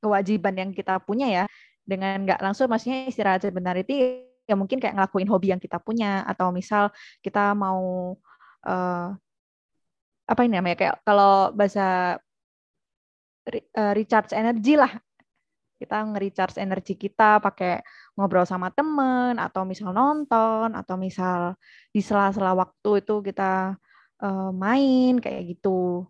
kewajiban 0.03 0.55
yang 0.59 0.71
kita 0.75 0.99
punya 0.99 1.27
ya. 1.31 1.45
Dengan 1.87 2.27
nggak 2.27 2.43
langsung 2.43 2.67
maksudnya 2.67 3.07
istirahat 3.07 3.47
sebentar 3.47 3.71
itu 3.79 4.19
ya 4.43 4.55
mungkin 4.59 4.83
kayak 4.83 4.99
ngelakuin 4.99 5.31
hobi 5.31 5.47
yang 5.55 5.63
kita 5.63 5.79
punya. 5.79 6.27
Atau 6.27 6.51
misal 6.51 6.91
kita 7.23 7.55
mau 7.55 8.13
eh, 8.67 9.07
apa 10.27 10.41
ini 10.43 10.59
namanya 10.59 10.75
kayak 10.75 10.95
kalau 11.07 11.55
bahasa 11.55 12.19
eh, 13.47 13.93
recharge 13.95 14.35
energy 14.35 14.75
lah. 14.75 14.91
Kita 15.75 16.07
nge-recharge 16.07 16.55
energi 16.63 16.95
kita 16.95 17.43
pakai 17.43 17.83
ngobrol 18.15 18.47
sama 18.47 18.71
temen 18.71 19.35
atau 19.35 19.67
misal 19.67 19.91
nonton 19.91 20.71
atau 20.71 20.95
misal 20.95 21.59
di 21.91 21.99
sela-sela 21.99 22.55
waktu 22.55 23.03
itu 23.03 23.19
kita 23.19 23.75
eh, 24.23 24.51
main 24.55 25.19
kayak 25.19 25.43
gitu. 25.55 26.07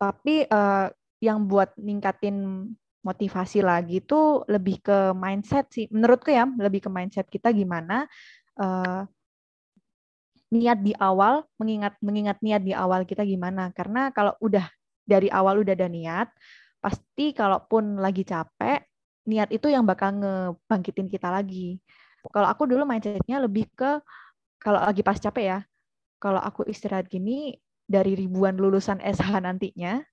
Tapi 0.00 0.46
eh, 0.48 0.86
yang 1.20 1.44
buat 1.44 1.76
ningkatin 1.76 2.68
motivasi 3.00 3.64
lagi 3.64 4.04
itu 4.04 4.44
lebih 4.48 4.80
ke 4.84 4.98
mindset 5.16 5.68
sih. 5.72 5.86
Menurutku 5.92 6.32
ya 6.32 6.44
lebih 6.48 6.88
ke 6.88 6.90
mindset 6.92 7.26
kita 7.28 7.52
gimana 7.52 8.04
eh, 8.60 9.02
niat 10.50 10.78
di 10.82 10.92
awal 10.98 11.46
mengingat 11.62 11.94
mengingat 12.02 12.38
niat 12.42 12.62
di 12.64 12.72
awal 12.74 13.04
kita 13.06 13.24
gimana. 13.24 13.70
Karena 13.72 14.10
kalau 14.12 14.34
udah 14.42 14.66
dari 15.04 15.28
awal 15.32 15.62
udah 15.62 15.74
ada 15.74 15.88
niat 15.90 16.28
pasti 16.80 17.36
kalaupun 17.36 18.00
lagi 18.00 18.24
capek 18.24 18.80
niat 19.28 19.52
itu 19.52 19.68
yang 19.68 19.84
bakal 19.84 20.16
ngebangkitin 20.16 21.08
kita 21.12 21.28
lagi. 21.28 21.78
Kalau 22.32 22.48
aku 22.48 22.68
dulu 22.68 22.84
mindsetnya 22.84 23.40
lebih 23.40 23.68
ke 23.72 24.00
kalau 24.60 24.80
lagi 24.80 25.00
pas 25.00 25.16
capek 25.16 25.44
ya 25.56 25.58
kalau 26.20 26.38
aku 26.38 26.68
istirahat 26.68 27.08
gini 27.08 27.56
dari 27.88 28.14
ribuan 28.14 28.54
lulusan 28.54 29.00
SH 29.02 29.40
nantinya 29.42 30.04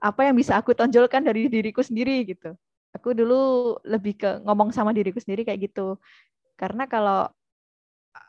apa 0.00 0.28
yang 0.28 0.36
bisa 0.38 0.56
aku 0.56 0.72
tonjolkan 0.72 1.24
dari 1.26 1.50
diriku 1.50 1.82
sendiri 1.82 2.24
gitu. 2.24 2.54
Aku 2.94 3.12
dulu 3.12 3.76
lebih 3.84 4.16
ke 4.16 4.40
ngomong 4.46 4.72
sama 4.72 4.94
diriku 4.96 5.20
sendiri 5.20 5.44
kayak 5.44 5.68
gitu. 5.68 6.00
Karena 6.56 6.88
kalau 6.88 7.28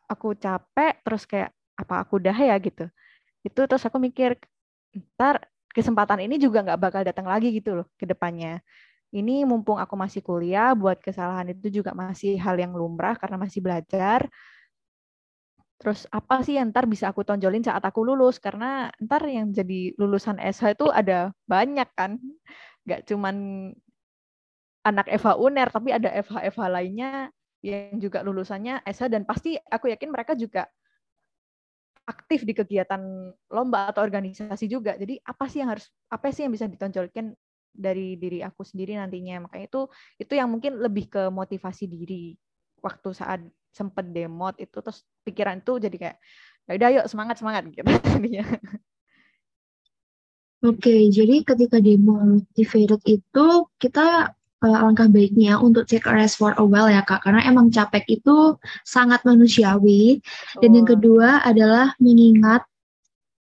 aku 0.07 0.35
capek 0.35 0.99
terus 1.03 1.23
kayak 1.23 1.51
apa 1.77 2.03
aku 2.03 2.19
udah 2.19 2.35
ya? 2.35 2.55
gitu. 2.59 2.87
Itu 3.45 3.63
terus 3.69 3.83
aku 3.87 3.99
mikir 4.01 4.35
ntar 5.15 5.47
kesempatan 5.71 6.25
ini 6.25 6.41
juga 6.41 6.65
nggak 6.65 6.79
bakal 6.79 7.01
datang 7.05 7.27
lagi 7.29 7.53
gitu 7.53 7.83
loh 7.83 7.87
ke 7.99 8.03
depannya. 8.07 8.59
Ini 9.13 9.47
mumpung 9.47 9.79
aku 9.79 9.95
masih 9.95 10.19
kuliah 10.19 10.75
buat 10.75 10.99
kesalahan 10.99 11.47
itu 11.55 11.79
juga 11.79 11.95
masih 11.95 12.35
hal 12.35 12.59
yang 12.59 12.75
lumrah 12.75 13.15
karena 13.15 13.39
masih 13.39 13.63
belajar 13.63 14.27
terus 15.77 16.09
apa 16.09 16.41
sih 16.41 16.57
yang 16.57 16.73
ntar 16.73 16.89
bisa 16.89 17.13
aku 17.13 17.21
tonjolin 17.21 17.61
saat 17.61 17.85
aku 17.85 18.01
lulus 18.01 18.41
karena 18.41 18.89
ntar 18.97 19.21
yang 19.29 19.53
jadi 19.53 19.93
lulusan 20.01 20.41
SH 20.41 20.73
itu 20.73 20.89
ada 20.89 21.29
banyak 21.45 21.85
kan 21.93 22.17
nggak 22.87 23.05
cuman 23.05 23.35
anak 24.81 25.05
FH 25.11 25.37
UNER 25.37 25.69
tapi 25.69 25.89
ada 25.93 26.09
FH-FH 26.17 26.61
lainnya 26.71 27.29
yang 27.61 27.99
juga 27.99 28.23
lulusannya 28.23 28.81
SH 28.87 29.11
dan 29.11 29.27
pasti 29.27 29.59
aku 29.59 29.91
yakin 29.91 30.09
mereka 30.09 30.33
juga 30.33 30.65
aktif 32.07 32.47
di 32.47 32.55
kegiatan 32.55 33.03
lomba 33.51 33.91
atau 33.91 33.99
organisasi 33.99 34.71
juga. 34.71 34.95
Jadi 34.95 35.19
apa 35.19 35.51
sih 35.51 35.59
yang 35.59 35.75
harus 35.75 35.91
apa 36.07 36.31
sih 36.31 36.47
yang 36.47 36.55
bisa 36.55 36.71
ditonjolkan 36.71 37.35
dari 37.75 38.15
diri 38.15 38.39
aku 38.39 38.63
sendiri 38.63 38.95
nantinya. 38.95 39.43
Makanya 39.43 39.67
itu 39.67 39.81
itu 40.15 40.33
yang 40.39 40.47
mungkin 40.47 40.79
lebih 40.79 41.11
ke 41.11 41.27
motivasi 41.27 41.91
diri 41.91 42.39
waktu 42.81 43.09
saat 43.13 43.39
sempet 43.73 44.09
demot 44.09 44.57
itu 44.57 44.77
terus 44.81 45.05
pikiran 45.21 45.61
itu 45.61 45.77
jadi 45.77 45.95
kayak 45.97 46.17
ya 46.67 46.71
udah 46.75 46.89
yuk 46.99 47.05
semangat 47.07 47.35
semangat 47.39 47.63
gitu 47.71 47.85
jadinya. 47.85 48.45
Oke, 50.65 51.13
jadi 51.13 51.45
ketika 51.45 51.77
demotivated 51.77 52.97
itu 53.05 53.47
kita 53.77 54.33
eh, 54.65 54.73
alangkah 54.73 55.05
baiknya 55.05 55.61
untuk 55.61 55.85
take 55.85 56.09
a 56.09 56.13
rest 56.17 56.41
for 56.41 56.57
a 56.57 56.65
while 56.65 56.89
ya 56.89 57.05
Kak, 57.05 57.21
karena 57.21 57.45
emang 57.45 57.69
capek 57.69 58.01
itu 58.09 58.57
sangat 58.81 59.21
manusiawi. 59.21 60.17
Dan 60.57 60.81
yang 60.81 60.89
kedua 60.89 61.45
adalah 61.45 61.93
mengingat 62.01 62.65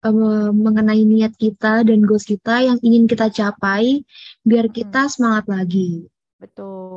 eh, 0.03 0.51
mengenai 0.51 1.07
niat 1.07 1.39
kita 1.39 1.87
dan 1.87 2.03
goals 2.03 2.27
kita 2.27 2.67
yang 2.67 2.77
ingin 2.83 3.07
kita 3.07 3.31
capai, 3.31 4.03
biar 4.43 4.67
kita 4.67 5.07
semangat 5.07 5.47
lagi. 5.47 6.03
Betul. 6.35 6.88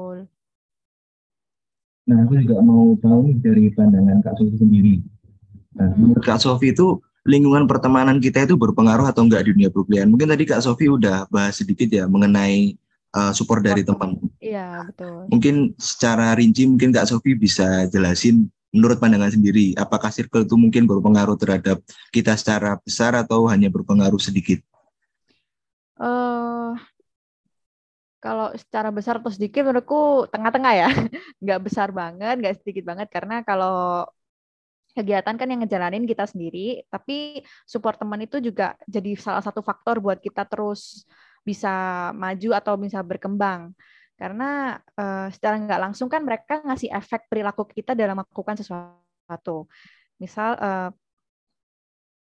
Nah, 2.02 2.18
aku 2.26 2.34
juga 2.42 2.58
mau 2.58 2.98
tahu 2.98 3.30
nih 3.30 3.36
dari 3.38 3.64
pandangan 3.70 4.18
Kak 4.26 4.34
Sofi 4.34 4.56
sendiri. 4.58 4.94
Nah, 5.78 5.88
Hmm. 5.94 5.98
menurut 5.98 6.24
Kak 6.26 6.42
Sofi 6.42 6.74
itu 6.74 6.98
lingkungan 7.22 7.70
pertemanan 7.70 8.18
kita 8.18 8.42
itu 8.42 8.58
berpengaruh 8.58 9.06
atau 9.06 9.22
enggak 9.22 9.46
di 9.46 9.54
dunia 9.54 9.70
perkuliahan? 9.70 10.10
Mungkin 10.10 10.26
tadi 10.34 10.42
Kak 10.42 10.60
Sofi 10.66 10.90
udah 10.90 11.30
bahas 11.30 11.62
sedikit 11.62 11.86
ya 11.86 12.10
mengenai 12.10 12.74
uh, 13.14 13.30
support 13.30 13.62
dari 13.62 13.86
teman. 13.86 14.18
Iya, 14.42 14.90
betul. 14.90 15.30
Mungkin 15.30 15.54
secara 15.78 16.34
rinci 16.34 16.66
mungkin 16.66 16.90
Kak 16.90 17.06
Sofi 17.06 17.38
bisa 17.38 17.86
jelasin 17.86 18.50
menurut 18.72 18.98
pandangan 18.98 19.30
sendiri, 19.30 19.76
apakah 19.76 20.08
circle 20.08 20.48
itu 20.48 20.56
mungkin 20.56 20.88
berpengaruh 20.88 21.36
terhadap 21.36 21.78
kita 22.08 22.34
secara 22.34 22.80
besar 22.80 23.12
atau 23.14 23.46
hanya 23.46 23.68
berpengaruh 23.68 24.18
sedikit? 24.18 24.58
eh 26.02 26.72
kalau 28.22 28.54
secara 28.54 28.88
besar 28.94 29.18
atau 29.18 29.32
sedikit 29.34 29.66
menurutku 29.66 30.30
tengah-tengah 30.30 30.72
ya. 30.78 30.88
Nggak 31.42 31.60
besar 31.66 31.88
banget, 31.90 32.34
nggak 32.38 32.54
sedikit 32.62 32.84
banget. 32.90 33.08
Karena 33.10 33.42
kalau 33.42 34.06
kegiatan 34.94 35.34
kan 35.40 35.48
yang 35.50 35.60
ngejalanin 35.64 36.04
kita 36.06 36.24
sendiri, 36.30 36.86
tapi 36.92 37.42
support 37.66 37.96
teman 37.98 38.20
itu 38.22 38.38
juga 38.38 38.78
jadi 38.86 39.10
salah 39.18 39.42
satu 39.42 39.60
faktor 39.64 39.98
buat 40.04 40.20
kita 40.22 40.46
terus 40.46 41.02
bisa 41.42 41.70
maju 42.14 42.50
atau 42.54 42.74
bisa 42.78 43.02
berkembang. 43.02 43.74
Karena 44.14 44.78
eh, 44.78 45.26
secara 45.34 45.54
nggak 45.58 45.80
langsung 45.90 46.06
kan 46.06 46.22
mereka 46.22 46.62
ngasih 46.62 46.94
efek 46.94 47.26
perilaku 47.26 47.66
kita 47.66 47.98
dalam 47.98 48.22
melakukan 48.22 48.54
sesuatu. 48.60 49.66
Misal 50.22 50.50
eh, 50.62 50.90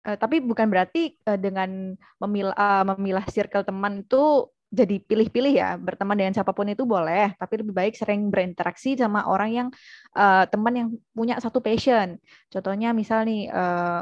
Eh, 0.08 0.16
tapi 0.16 0.40
bukan 0.40 0.72
berarti 0.72 1.20
eh, 1.20 1.36
dengan 1.36 1.92
memilah, 2.24 2.88
memilah 2.96 3.28
circle 3.28 3.68
teman 3.68 4.08
itu 4.08 4.48
jadi 4.78 5.02
pilih-pilih 5.02 5.54
ya 5.58 5.70
berteman 5.82 6.14
dengan 6.14 6.34
siapa 6.38 6.54
pun 6.54 6.70
itu 6.70 6.86
boleh 6.86 7.34
tapi 7.42 7.66
lebih 7.66 7.74
baik 7.74 7.98
sering 7.98 8.30
berinteraksi 8.30 8.94
sama 8.94 9.26
orang 9.26 9.50
yang 9.50 9.68
eh, 10.14 10.46
teman 10.54 10.74
yang 10.78 10.88
punya 11.18 11.42
satu 11.42 11.58
passion. 11.58 12.22
Contohnya 12.54 12.94
misal 12.94 13.26
nih 13.26 13.50
eh, 13.50 14.02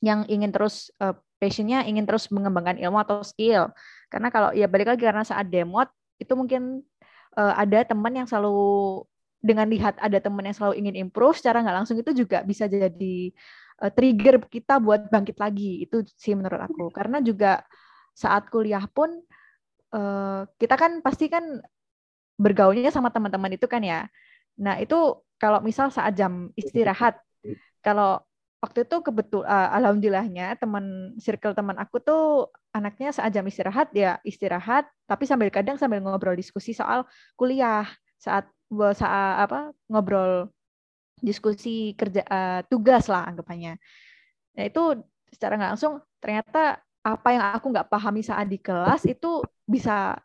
yang 0.00 0.24
ingin 0.32 0.50
terus 0.50 0.88
eh, 0.98 1.14
passionnya 1.42 1.82
ingin 1.90 2.06
terus 2.06 2.30
mengembangkan 2.30 2.78
ilmu 2.78 3.02
atau 3.02 3.26
skill. 3.26 3.74
Karena 4.06 4.30
kalau 4.30 4.54
ya 4.54 4.70
balik 4.70 4.94
lagi 4.94 5.02
karena 5.02 5.26
saat 5.26 5.50
demot 5.50 5.90
itu 6.22 6.32
mungkin 6.38 6.86
uh, 7.34 7.54
ada 7.58 7.82
teman 7.82 8.14
yang 8.14 8.30
selalu 8.30 9.02
dengan 9.42 9.66
lihat 9.66 9.98
ada 9.98 10.22
teman 10.22 10.46
yang 10.46 10.54
selalu 10.54 10.78
ingin 10.78 10.94
improve 11.02 11.34
secara 11.34 11.66
nggak 11.66 11.82
langsung 11.82 11.98
itu 11.98 12.14
juga 12.14 12.46
bisa 12.46 12.70
jadi 12.70 13.34
uh, 13.82 13.90
trigger 13.90 14.38
kita 14.46 14.78
buat 14.78 15.10
bangkit 15.10 15.42
lagi. 15.42 15.82
Itu 15.82 16.06
sih 16.14 16.38
menurut 16.38 16.62
aku. 16.62 16.94
Karena 16.94 17.18
juga 17.18 17.66
saat 18.14 18.46
kuliah 18.52 18.86
pun 18.86 19.10
uh, 19.92 20.48
kita 20.58 20.74
kan 20.76 21.00
pasti 21.04 21.28
kan 21.28 21.60
bergaulnya 22.36 22.90
sama 22.90 23.12
teman-teman 23.12 23.54
itu 23.54 23.68
kan 23.68 23.80
ya 23.84 24.08
nah 24.56 24.76
itu 24.80 25.20
kalau 25.40 25.62
misal 25.64 25.88
saat 25.88 26.12
jam 26.16 26.52
istirahat 26.58 27.16
kalau 27.80 28.20
waktu 28.62 28.86
itu 28.86 28.96
kebetul 29.02 29.42
uh, 29.42 29.68
alhamdulillahnya 29.74 30.54
teman 30.60 31.16
circle 31.18 31.56
teman 31.56 31.74
aku 31.80 31.98
tuh 31.98 32.52
anaknya 32.70 33.10
saat 33.10 33.34
jam 33.34 33.42
istirahat 33.44 33.90
ya 33.90 34.22
istirahat 34.22 34.86
tapi 35.08 35.26
sambil 35.26 35.50
kadang 35.50 35.74
sambil 35.76 35.98
ngobrol 35.98 36.36
diskusi 36.38 36.70
soal 36.70 37.02
kuliah 37.34 37.88
saat 38.22 38.46
saat 38.94 39.50
apa 39.50 39.74
ngobrol 39.90 40.48
diskusi 41.22 41.94
kerja 41.94 42.26
uh, 42.26 42.60
tugas 42.66 43.06
lah 43.06 43.30
anggapannya. 43.30 43.78
Nah 44.58 44.64
itu 44.66 44.98
secara 45.30 45.54
nggak 45.54 45.70
langsung 45.78 46.02
ternyata 46.18 46.82
apa 47.02 47.28
yang 47.34 47.44
aku 47.54 47.66
nggak 47.70 47.88
pahami 47.88 48.22
saat 48.26 48.46
di 48.50 48.58
kelas 48.58 49.06
itu 49.06 49.42
bisa 49.72 50.20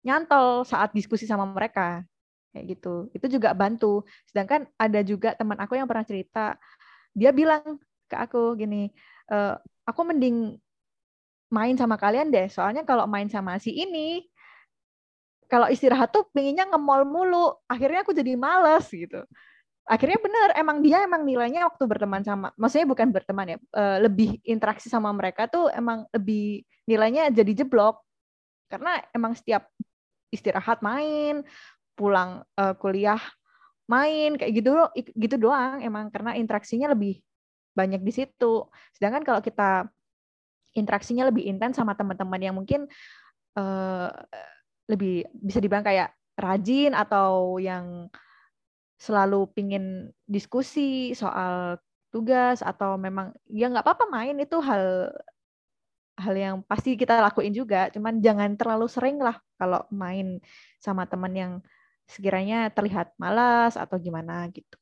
nyantol 0.00 0.64
saat 0.64 0.96
diskusi 0.96 1.28
sama 1.28 1.44
mereka 1.44 2.00
kayak 2.56 2.64
gitu. 2.72 3.12
Itu 3.12 3.28
juga 3.28 3.52
bantu. 3.52 4.08
Sedangkan 4.24 4.64
ada 4.80 5.04
juga 5.04 5.36
teman 5.36 5.60
aku 5.60 5.76
yang 5.76 5.84
pernah 5.84 6.08
cerita 6.08 6.56
dia 7.16 7.32
bilang 7.32 7.80
ke 8.06 8.16
aku 8.16 8.56
gini, 8.60 8.92
e, 9.32 9.36
aku 9.88 10.00
mending 10.04 10.60
main 11.48 11.74
sama 11.80 11.96
kalian 11.96 12.28
deh, 12.28 12.46
soalnya 12.52 12.84
kalau 12.84 13.08
main 13.08 13.26
sama 13.32 13.56
si 13.56 13.72
ini, 13.72 14.28
kalau 15.48 15.70
istirahat 15.72 16.12
tuh 16.12 16.28
pengennya 16.34 16.68
nge-mall 16.68 17.08
mulu, 17.08 17.56
akhirnya 17.64 18.04
aku 18.04 18.12
jadi 18.12 18.36
males 18.36 18.84
gitu. 18.92 19.24
Akhirnya 19.86 20.18
bener, 20.18 20.48
emang 20.58 20.82
dia 20.82 21.06
emang 21.06 21.22
nilainya 21.22 21.70
waktu 21.70 21.86
berteman 21.86 22.20
sama, 22.26 22.50
maksudnya 22.58 22.86
bukan 22.90 23.08
berteman 23.14 23.46
ya, 23.54 23.58
e, 23.72 23.82
lebih 24.04 24.30
interaksi 24.44 24.92
sama 24.92 25.08
mereka 25.14 25.48
tuh 25.48 25.72
emang 25.72 26.04
lebih 26.12 26.66
nilainya 26.84 27.32
jadi 27.32 27.64
jeblok. 27.64 28.05
Karena 28.66 28.98
emang 29.14 29.34
setiap 29.38 29.70
istirahat 30.30 30.82
main, 30.82 31.46
pulang 31.96 32.44
uh, 32.60 32.74
kuliah 32.76 33.20
main 33.86 34.34
kayak 34.34 34.52
gitu 34.52 34.70
gitu 35.14 35.36
doang 35.38 35.78
emang 35.78 36.10
karena 36.10 36.34
interaksinya 36.34 36.90
lebih 36.90 37.22
banyak 37.72 38.02
di 38.02 38.12
situ. 38.12 38.66
Sedangkan 38.92 39.22
kalau 39.22 39.40
kita 39.40 39.86
interaksinya 40.76 41.28
lebih 41.30 41.48
intens 41.48 41.78
sama 41.80 41.96
teman-teman 41.96 42.40
yang 42.42 42.54
mungkin 42.56 42.84
uh, 43.56 44.10
lebih 44.90 45.24
bisa 45.32 45.58
dibilang 45.62 45.86
kayak 45.86 46.12
rajin 46.36 46.92
atau 46.92 47.56
yang 47.56 48.12
selalu 48.96 49.48
pingin 49.52 50.12
diskusi 50.24 51.12
soal 51.16 51.80
tugas 52.12 52.64
atau 52.64 52.96
memang 52.96 53.32
ya 53.48 53.68
nggak 53.68 53.84
apa-apa 53.84 54.08
main 54.08 54.36
itu 54.40 54.56
hal 54.60 55.12
hal 56.16 56.34
yang 56.34 56.56
pasti 56.64 56.96
kita 56.96 57.20
lakuin 57.20 57.52
juga 57.52 57.92
cuman 57.92 58.24
jangan 58.24 58.56
terlalu 58.56 58.88
sering 58.88 59.20
lah 59.20 59.36
kalau 59.60 59.84
main 59.92 60.40
sama 60.80 61.04
teman 61.04 61.32
yang 61.36 61.52
sekiranya 62.08 62.72
terlihat 62.72 63.12
malas 63.20 63.76
atau 63.76 63.98
gimana 64.00 64.48
gitu. 64.54 64.76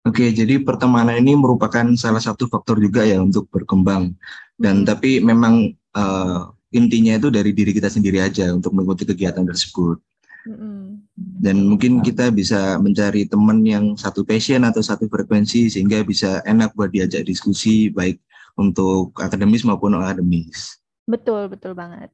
Oke, 0.00 0.32
jadi 0.32 0.56
pertemanan 0.64 1.20
ini 1.20 1.36
merupakan 1.36 1.84
salah 1.94 2.24
satu 2.24 2.48
faktor 2.48 2.80
juga 2.80 3.04
ya 3.04 3.20
untuk 3.20 3.46
berkembang. 3.52 4.16
Dan 4.56 4.82
hmm. 4.82 4.86
tapi 4.88 5.20
memang 5.20 5.76
uh, 5.92 6.50
intinya 6.72 7.20
itu 7.20 7.28
dari 7.28 7.52
diri 7.52 7.70
kita 7.76 7.92
sendiri 7.92 8.18
aja 8.24 8.48
untuk 8.50 8.72
mengikuti 8.72 9.04
kegiatan 9.04 9.44
tersebut. 9.44 10.00
Hmm. 10.48 11.04
Dan 11.14 11.68
mungkin 11.68 12.00
kita 12.00 12.32
bisa 12.32 12.80
mencari 12.80 13.28
teman 13.28 13.60
yang 13.60 13.92
satu 13.92 14.24
passion 14.24 14.64
atau 14.64 14.80
satu 14.80 15.04
frekuensi 15.04 15.68
sehingga 15.68 16.00
bisa 16.00 16.40
enak 16.48 16.72
buat 16.72 16.88
diajak 16.88 17.28
diskusi 17.28 17.92
baik 17.92 18.16
untuk 18.58 19.14
akademis 19.18 19.62
maupun 19.66 19.94
non 19.94 20.02
akademis. 20.02 20.80
Betul, 21.06 21.50
betul 21.50 21.74
banget. 21.74 22.10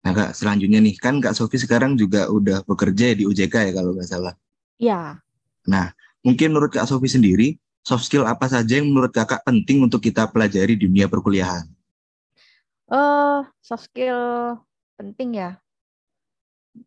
Nah 0.00 0.12
kak, 0.16 0.32
selanjutnya 0.32 0.80
nih 0.80 0.96
kan 0.96 1.20
kak 1.20 1.36
Sofi 1.36 1.60
sekarang 1.60 1.94
juga 1.94 2.26
udah 2.32 2.64
bekerja 2.64 3.12
di 3.14 3.28
UJK 3.28 3.70
ya 3.70 3.72
kalau 3.76 3.94
nggak 3.94 4.08
salah. 4.08 4.34
Iya. 4.80 5.20
Nah, 5.68 5.92
mungkin 6.24 6.56
menurut 6.56 6.72
kak 6.72 6.88
Sofi 6.88 7.06
sendiri, 7.06 7.60
soft 7.84 8.08
skill 8.08 8.24
apa 8.24 8.48
saja 8.48 8.80
yang 8.80 8.88
menurut 8.88 9.12
kakak 9.12 9.44
penting 9.44 9.84
untuk 9.84 10.00
kita 10.00 10.28
pelajari 10.28 10.76
di 10.76 10.88
dunia 10.88 11.08
perkuliahan? 11.08 11.68
Uh, 12.90 13.46
soft 13.60 13.92
skill 13.92 14.56
penting 14.96 15.36
ya. 15.36 15.60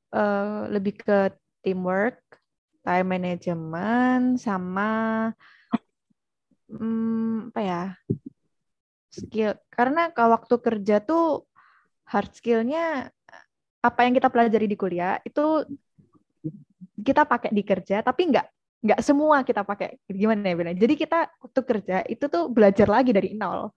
Uh, 0.10 0.70
lebih 0.74 0.98
ke 0.98 1.34
teamwork, 1.62 2.20
time 2.84 3.08
management, 3.08 4.42
sama 4.42 5.32
hmm, 6.78 7.54
apa 7.54 7.62
ya? 7.62 7.84
Skill. 9.14 9.54
Karena 9.70 10.10
kalau 10.10 10.38
waktu 10.38 10.56
kerja 10.58 10.98
tuh 11.06 11.46
hard 12.10 12.32
skill-nya 12.34 13.10
apa 13.84 14.00
yang 14.08 14.14
kita 14.16 14.32
pelajari 14.32 14.66
di 14.70 14.78
kuliah 14.80 15.20
itu 15.28 15.68
kita 17.04 17.28
pakai 17.28 17.52
di 17.52 17.64
kerja 17.68 18.00
tapi 18.00 18.32
nggak 18.32 18.48
nggak 18.84 19.00
semua 19.04 19.44
kita 19.44 19.64
pakai 19.64 20.00
gimana 20.08 20.44
ya 20.52 20.56
benar 20.56 20.76
jadi 20.76 20.94
kita 20.96 21.20
waktu 21.40 21.62
kerja 21.64 21.98
itu 22.08 22.26
tuh 22.32 22.48
belajar 22.48 22.88
lagi 22.88 23.12
dari 23.12 23.36
nol 23.36 23.72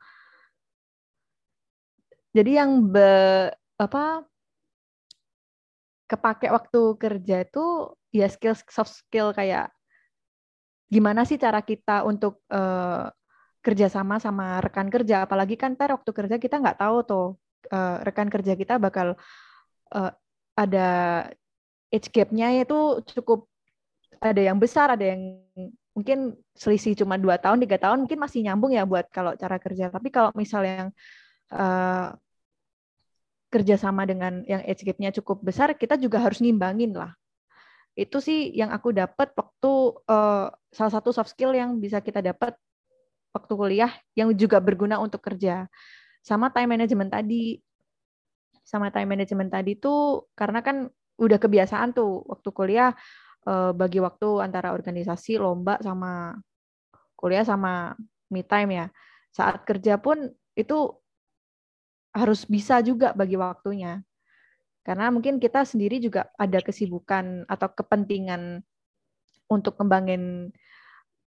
jadi 2.31 2.63
yang 2.63 2.87
be, 2.93 3.09
apa 3.81 4.23
kepake 6.07 6.53
waktu 6.55 6.81
kerja 7.03 7.37
itu 7.43 7.65
ya 8.15 8.31
skill 8.31 8.55
soft 8.71 8.95
skill 8.95 9.35
kayak 9.35 9.75
gimana 10.87 11.27
sih 11.27 11.39
cara 11.39 11.61
kita 11.63 12.07
untuk 12.07 12.43
uh, 12.51 13.11
kerjasama 13.61 14.23
sama 14.23 14.63
rekan 14.63 14.87
kerja 14.87 15.27
apalagi 15.27 15.59
kan 15.59 15.75
ntar 15.75 15.91
waktu 15.91 16.11
kerja 16.15 16.37
kita 16.39 16.63
nggak 16.63 16.79
tahu 16.79 16.97
tuh 17.03 17.27
uh, 17.75 17.99
rekan 18.07 18.31
kerja 18.31 18.55
kita 18.55 18.79
bakal 18.79 19.19
uh, 19.91 20.13
ada 20.57 20.89
age 21.91 22.09
gap-nya 22.11 22.55
itu 22.63 23.03
cukup 23.15 23.47
ada 24.21 24.41
yang 24.41 24.57
besar, 24.57 24.97
ada 24.97 25.05
yang 25.05 25.45
mungkin 25.93 26.37
selisih 26.57 26.97
cuma 26.97 27.21
dua 27.21 27.37
tahun, 27.37 27.61
tiga 27.65 27.77
tahun, 27.81 28.05
mungkin 28.05 28.21
masih 28.21 28.41
nyambung 28.45 28.73
ya 28.73 28.85
buat 28.89 29.09
kalau 29.13 29.37
cara 29.37 29.57
kerja. 29.61 29.93
Tapi 29.93 30.09
kalau 30.09 30.33
misal 30.33 30.65
yang 30.65 30.89
uh, 31.53 32.17
kerja 33.53 33.77
sama 33.77 34.09
dengan 34.09 34.43
yang 34.49 34.65
age 34.65 34.83
gap-nya 34.85 35.13
cukup 35.21 35.45
besar, 35.45 35.73
kita 35.77 36.01
juga 36.01 36.21
harus 36.21 36.41
ngimbangin 36.41 36.97
lah. 36.97 37.13
Itu 37.97 38.21
sih 38.21 38.53
yang 38.53 38.69
aku 38.77 38.93
dapat 38.93 39.33
waktu 39.33 39.73
uh, 40.05 40.53
salah 40.69 40.93
satu 40.93 41.17
soft 41.17 41.33
skill 41.33 41.57
yang 41.57 41.81
bisa 41.81 42.05
kita 42.05 42.21
dapat 42.21 42.53
waktu 43.33 43.53
kuliah 43.57 43.93
yang 44.13 44.37
juga 44.37 44.61
berguna 44.61 45.01
untuk 45.01 45.25
kerja. 45.25 45.65
Sama 46.21 46.53
time 46.53 46.77
management 46.77 47.09
tadi. 47.09 47.57
Sama 48.61 48.93
time 48.93 49.17
management 49.17 49.49
tadi 49.49 49.81
tuh 49.81 50.29
karena 50.37 50.61
kan 50.61 50.93
udah 51.17 51.39
kebiasaan 51.41 51.97
tuh 51.97 52.21
waktu 52.29 52.49
kuliah 52.53 52.93
eh, 53.49 53.73
bagi 53.73 54.05
waktu 54.05 54.45
antara 54.45 54.77
organisasi 54.77 55.41
lomba 55.41 55.81
sama 55.81 56.37
kuliah 57.17 57.49
sama 57.49 57.97
me 58.29 58.45
time 58.45 58.71
ya. 58.77 58.87
Saat 59.33 59.65
kerja 59.65 59.97
pun 59.97 60.29
itu 60.53 60.93
harus 62.13 62.45
bisa 62.45 62.81
juga 62.85 63.17
bagi 63.17 63.41
waktunya 63.41 64.05
karena 64.87 65.11
mungkin 65.11 65.43
kita 65.43 65.67
sendiri 65.67 65.99
juga 65.99 66.31
ada 66.39 66.63
kesibukan 66.63 67.43
atau 67.51 67.69
kepentingan 67.75 68.63
untuk 69.51 69.75
kembangin 69.75 70.55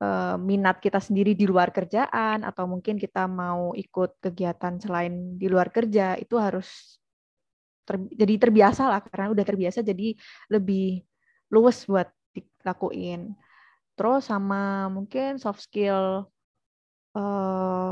Eh, 0.04 0.38
minat 0.42 0.84
kita 0.84 1.00
sendiri 1.00 1.32
di 1.32 1.46
luar 1.48 1.72
kerjaan 1.72 2.44
atau 2.44 2.68
mungkin 2.68 3.00
kita 3.00 3.24
mau 3.30 3.72
ikut 3.72 4.20
kegiatan 4.20 4.76
selain 4.84 5.40
di 5.40 5.48
luar 5.48 5.72
kerja 5.72 6.20
itu 6.20 6.36
harus 6.36 7.00
ter, 7.88 7.96
jadi 8.12 8.36
terbiasa 8.36 8.84
lah 8.92 9.00
karena 9.06 9.32
udah 9.32 9.46
terbiasa 9.48 9.80
jadi 9.80 10.18
lebih 10.52 11.08
luwes 11.54 11.88
buat 11.88 12.12
dilakuin. 12.36 13.32
Terus 13.96 14.28
sama 14.28 14.92
mungkin 14.92 15.40
soft 15.40 15.64
skill 15.64 16.28
uh, 17.16 17.92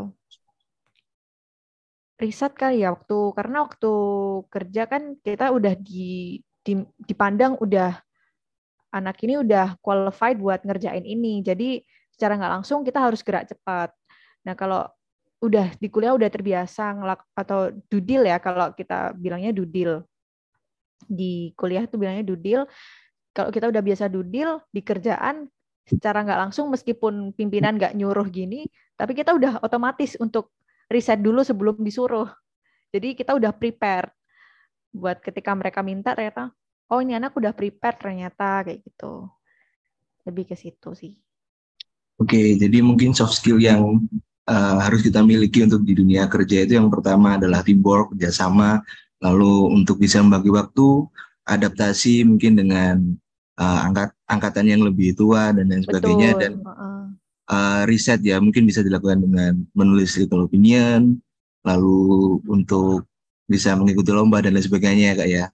riset 2.21 2.53
kali 2.53 2.85
ya 2.85 2.93
waktu 2.93 3.17
karena 3.33 3.65
waktu 3.65 3.93
kerja 4.53 4.85
kan 4.85 5.17
kita 5.25 5.49
udah 5.49 5.73
di, 5.73 6.37
di 6.61 6.73
dipandang 7.01 7.57
udah 7.57 7.97
anak 8.93 9.17
ini 9.25 9.41
udah 9.41 9.81
qualified 9.81 10.37
buat 10.37 10.61
ngerjain 10.61 11.01
ini. 11.01 11.41
Jadi 11.41 11.81
secara 12.13 12.37
nggak 12.37 12.53
langsung 12.61 12.85
kita 12.85 13.01
harus 13.01 13.25
gerak 13.25 13.49
cepat. 13.49 13.89
Nah 14.45 14.53
kalau 14.53 14.85
udah 15.41 15.73
di 15.81 15.89
kuliah 15.89 16.13
udah 16.13 16.29
terbiasa 16.29 16.93
ngelak 17.01 17.25
atau 17.33 17.73
dudil 17.89 18.29
ya 18.29 18.37
kalau 18.37 18.69
kita 18.77 19.17
bilangnya 19.17 19.49
dudil 19.49 20.05
di 21.09 21.49
kuliah 21.57 21.89
tuh 21.89 21.97
bilangnya 21.97 22.21
dudil 22.21 22.69
kalau 23.33 23.49
kita 23.49 23.73
udah 23.73 23.81
biasa 23.81 24.05
dudil 24.05 24.61
di 24.69 24.85
kerjaan 24.85 25.49
secara 25.87 26.21
nggak 26.21 26.39
langsung 26.47 26.69
meskipun 26.69 27.33
pimpinan 27.33 27.75
nggak 27.79 27.97
nyuruh 27.97 28.27
gini, 28.29 28.69
tapi 28.95 29.17
kita 29.17 29.33
udah 29.33 29.59
otomatis 29.65 30.13
untuk 30.21 30.53
riset 30.91 31.23
dulu 31.23 31.41
sebelum 31.41 31.79
disuruh. 31.79 32.27
Jadi 32.91 33.15
kita 33.15 33.31
udah 33.33 33.55
prepare 33.55 34.11
buat 34.91 35.23
ketika 35.23 35.55
mereka 35.55 35.79
minta 35.79 36.11
ternyata, 36.11 36.51
oh 36.91 36.99
ini 36.99 37.15
anak 37.15 37.31
udah 37.31 37.55
prepare 37.55 37.95
ternyata 37.95 38.67
kayak 38.67 38.83
gitu. 38.83 39.31
Lebih 40.27 40.51
ke 40.51 40.55
situ 40.59 40.91
sih. 40.91 41.15
Oke, 42.19 42.59
jadi 42.59 42.83
mungkin 42.83 43.15
soft 43.15 43.39
skill 43.39 43.57
yang 43.57 44.03
uh, 44.45 44.77
harus 44.83 45.01
kita 45.01 45.23
miliki 45.25 45.65
untuk 45.65 45.81
di 45.81 45.97
dunia 45.97 46.29
kerja 46.29 46.67
itu 46.67 46.77
yang 46.77 46.91
pertama 46.91 47.39
adalah 47.39 47.65
teamwork, 47.65 48.13
kerjasama, 48.13 48.83
lalu 49.23 49.73
untuk 49.73 49.97
bisa 49.97 50.21
membagi 50.21 50.53
waktu, 50.53 51.07
adaptasi 51.49 52.21
mungkin 52.27 52.61
dengan 52.61 52.95
uh, 53.57 53.79
angkat 53.89 54.13
angkatan 54.29 54.65
yang 54.69 54.81
lebih 54.85 55.17
tua 55.17 55.49
dan 55.49 55.65
lain 55.65 55.81
sebagainya 55.81 56.37
Betul. 56.37 56.41
dan 56.41 56.51
uh, 56.61 57.00
riset 57.87 58.23
ya 58.23 58.39
mungkin 58.39 58.63
bisa 58.63 58.81
dilakukan 58.81 59.21
dengan 59.23 59.65
menulis 59.75 60.15
legal 60.15 60.47
opinion, 60.47 61.19
lalu 61.67 62.39
untuk 62.47 63.05
bisa 63.45 63.75
mengikuti 63.75 64.15
lomba 64.15 64.39
dan 64.39 64.55
lain 64.55 64.63
sebagainya 64.63 65.11
ya 65.11 65.15
kak 65.19 65.29
ya. 65.29 65.45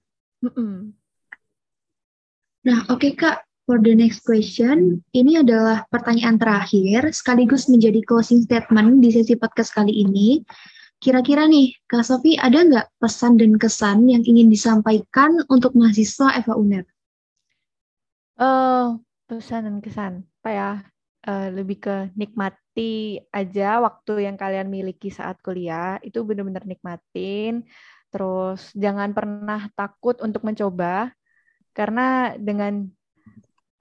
Nah 2.67 2.79
oke 2.91 3.01
okay, 3.01 3.11
kak, 3.17 3.47
For 3.67 3.83
the 3.83 3.91
next 3.91 4.23
question, 4.23 5.03
ini 5.11 5.43
adalah 5.43 5.83
pertanyaan 5.91 6.39
terakhir 6.39 7.11
sekaligus 7.11 7.67
menjadi 7.67 7.99
closing 8.07 8.47
statement 8.47 9.03
di 9.03 9.11
sesi 9.11 9.35
podcast 9.35 9.75
kali 9.75 9.91
ini. 9.91 10.39
Kira-kira 11.03 11.51
nih, 11.51 11.75
Kak 11.83 12.07
Sofi 12.07 12.39
ada 12.39 12.63
nggak 12.63 12.87
pesan 12.95 13.35
dan 13.35 13.59
kesan 13.59 14.07
yang 14.07 14.23
ingin 14.23 14.47
disampaikan 14.47 15.43
untuk 15.51 15.75
mahasiswa 15.75 16.39
Eva 16.39 16.55
UNER? 16.55 16.87
Uh, 18.39 18.95
pesan 19.27 19.67
dan 19.67 19.77
kesan, 19.83 20.23
apa 20.39 20.49
ya? 20.55 20.71
Uh, 21.27 21.51
lebih 21.51 21.83
ke 21.83 21.95
nikmati 22.15 23.19
aja 23.35 23.83
waktu 23.83 24.23
yang 24.23 24.39
kalian 24.39 24.71
miliki 24.71 25.11
saat 25.11 25.35
kuliah, 25.43 25.99
itu 25.99 26.23
benar-benar 26.23 26.63
nikmatin. 26.63 27.67
Terus 28.07 28.71
jangan 28.71 29.11
pernah 29.11 29.67
takut 29.75 30.15
untuk 30.23 30.47
mencoba, 30.47 31.11
karena 31.75 32.31
dengan 32.39 32.87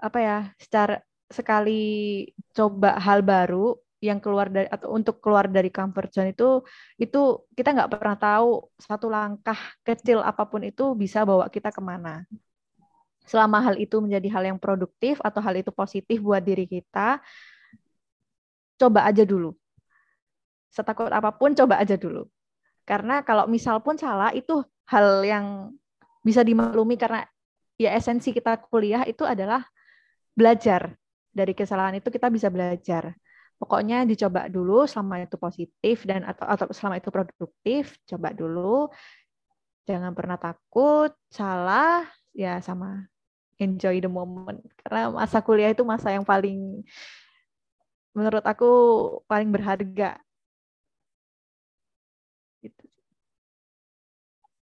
apa 0.03 0.19
ya 0.19 0.39
secara 0.59 0.99
sekali 1.31 2.27
coba 2.51 2.99
hal 2.99 3.23
baru 3.23 3.79
yang 4.03 4.21
keluar 4.21 4.47
dari 4.53 4.69
atau 4.69 4.93
untuk 4.93 5.19
keluar 5.25 5.49
dari 5.49 5.73
comfort 5.73 6.13
zone 6.13 6.31
itu 6.37 6.63
itu 7.01 7.47
kita 7.57 7.73
nggak 7.73 7.91
pernah 7.97 8.19
tahu 8.21 8.69
satu 8.77 9.09
langkah 9.09 9.57
kecil 9.83 10.21
apa 10.21 10.45
pun 10.45 10.63
itu 10.69 10.93
bisa 10.95 11.25
bawa 11.25 11.49
kita 11.49 11.73
ke 11.73 11.81
mana 11.81 12.29
selama 13.27 13.59
hal 13.59 13.77
itu 13.77 13.99
menjadi 13.99 14.29
hal 14.33 14.43
yang 14.55 14.59
produktif 14.63 15.19
atau 15.21 15.43
hal 15.43 15.59
itu 15.59 15.75
positif 15.75 16.23
buat 16.23 16.41
diri 16.41 16.65
kita 16.65 17.19
coba 18.79 19.09
aja 19.09 19.27
dulu. 19.27 19.53
Setakut 20.71 21.11
apa 21.11 21.35
pun 21.35 21.57
coba 21.57 21.83
aja 21.83 21.97
dulu. 21.99 22.29
Karena 22.87 23.25
kalau 23.27 23.51
misal 23.51 23.83
pun 23.83 23.99
salah 23.99 24.31
itu 24.31 24.63
hal 24.87 25.27
yang 25.27 25.75
bisa 26.23 26.47
dimaklumi 26.47 26.95
karena 26.95 27.27
ya 27.75 27.97
esensi 27.99 28.31
kita 28.31 28.63
kuliah 28.71 29.03
itu 29.09 29.27
adalah 29.27 29.67
belajar. 30.37 30.95
Dari 31.37 31.53
kesalahan 31.53 32.01
itu 32.01 32.09
kita 32.09 32.33
bisa 32.33 32.49
belajar. 32.49 33.13
Pokoknya 33.57 34.05
dicoba 34.05 34.53
dulu 34.53 34.85
selama 34.85 35.25
itu 35.25 35.37
positif 35.41 36.05
dan 36.05 36.25
atau, 36.29 36.45
atau 36.45 36.69
selama 36.73 37.01
itu 37.01 37.09
produktif 37.09 37.97
coba 38.05 38.37
dulu. 38.37 38.93
Jangan 39.89 40.13
pernah 40.13 40.37
takut 40.37 41.13
salah 41.33 42.05
ya 42.37 42.61
sama 42.61 43.09
enjoy 43.57 44.01
the 44.01 44.11
moment 44.11 44.61
karena 44.85 45.13
masa 45.13 45.41
kuliah 45.41 45.73
itu 45.73 45.85
masa 45.85 46.13
yang 46.13 46.25
paling 46.25 46.85
menurut 48.17 48.45
aku 48.45 48.71
paling 49.29 49.53
berharga 49.53 50.21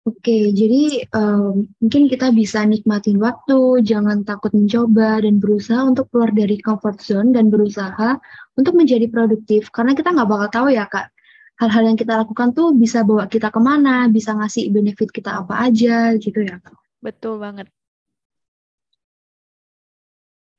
Oke, 0.09 0.57
jadi 0.57 1.05
um, 1.12 1.68
mungkin 1.85 2.09
kita 2.09 2.33
bisa 2.33 2.64
nikmatin 2.64 3.20
waktu, 3.20 3.85
jangan 3.85 4.24
takut 4.24 4.57
mencoba, 4.57 5.20
dan 5.20 5.37
berusaha 5.37 5.85
untuk 5.85 6.09
keluar 6.09 6.33
dari 6.33 6.57
comfort 6.64 6.96
zone 7.05 7.37
dan 7.37 7.53
berusaha 7.53 8.16
untuk 8.57 8.72
menjadi 8.72 9.05
produktif. 9.12 9.68
Karena 9.68 9.92
kita 9.92 10.16
nggak 10.16 10.29
bakal 10.33 10.48
tahu 10.48 10.68
ya, 10.72 10.88
Kak, 10.88 11.12
hal-hal 11.61 11.92
yang 11.92 11.98
kita 12.01 12.24
lakukan 12.24 12.57
tuh 12.57 12.72
bisa 12.72 13.05
bawa 13.05 13.29
kita 13.29 13.53
ke 13.53 13.61
mana, 13.61 14.09
bisa 14.09 14.33
ngasih 14.33 14.72
benefit 14.72 15.12
kita 15.12 15.44
apa 15.44 15.68
aja, 15.68 16.16
gitu 16.16 16.40
ya, 16.40 16.57
Kak. 16.57 16.72
Betul 17.05 17.44
banget. 17.44 17.68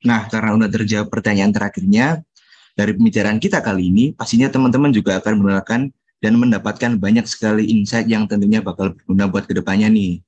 Nah, 0.00 0.30
karena 0.32 0.56
udah 0.56 0.70
terjawab 0.72 1.12
pertanyaan 1.12 1.52
terakhirnya, 1.52 2.24
dari 2.72 2.96
pembicaraan 2.96 3.36
kita 3.36 3.60
kali 3.60 3.92
ini, 3.92 4.04
pastinya 4.16 4.48
teman-teman 4.48 4.88
juga 4.94 5.20
akan 5.20 5.36
menggunakan 5.36 5.80
dan 6.20 6.32
mendapatkan 6.36 6.96
banyak 6.96 7.28
sekali 7.28 7.68
insight 7.68 8.08
yang 8.08 8.24
tentunya 8.24 8.64
bakal 8.64 8.96
berguna 8.96 9.28
buat 9.28 9.44
ke 9.44 9.52
depannya 9.56 9.92
nih. 9.92 10.24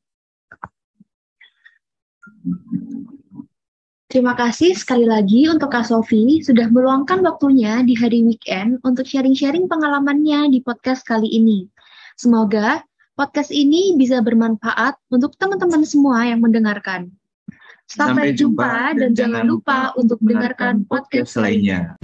Terima 4.12 4.36
kasih 4.36 4.76
sekali 4.76 5.08
lagi 5.08 5.48
untuk 5.48 5.72
Kak 5.72 5.88
Sofi 5.88 6.44
sudah 6.44 6.68
meluangkan 6.68 7.24
waktunya 7.24 7.80
di 7.80 7.96
hari 7.96 8.20
weekend 8.20 8.76
untuk 8.84 9.08
sharing-sharing 9.08 9.72
pengalamannya 9.72 10.52
di 10.52 10.60
podcast 10.60 11.00
kali 11.08 11.32
ini. 11.32 11.64
Semoga 12.20 12.84
podcast 13.16 13.48
ini 13.48 13.96
bisa 13.96 14.20
bermanfaat 14.20 15.00
untuk 15.08 15.32
teman-teman 15.40 15.80
semua 15.88 16.28
yang 16.28 16.44
mendengarkan. 16.44 17.08
Sampai, 17.92 18.32
jumpa 18.32 18.96
dan 18.96 19.12
jangan 19.12 19.44
lupa 19.44 19.92
untuk 20.00 20.16
mendengarkan 20.24 20.88
podcast 20.88 21.36
lainnya. 21.36 22.00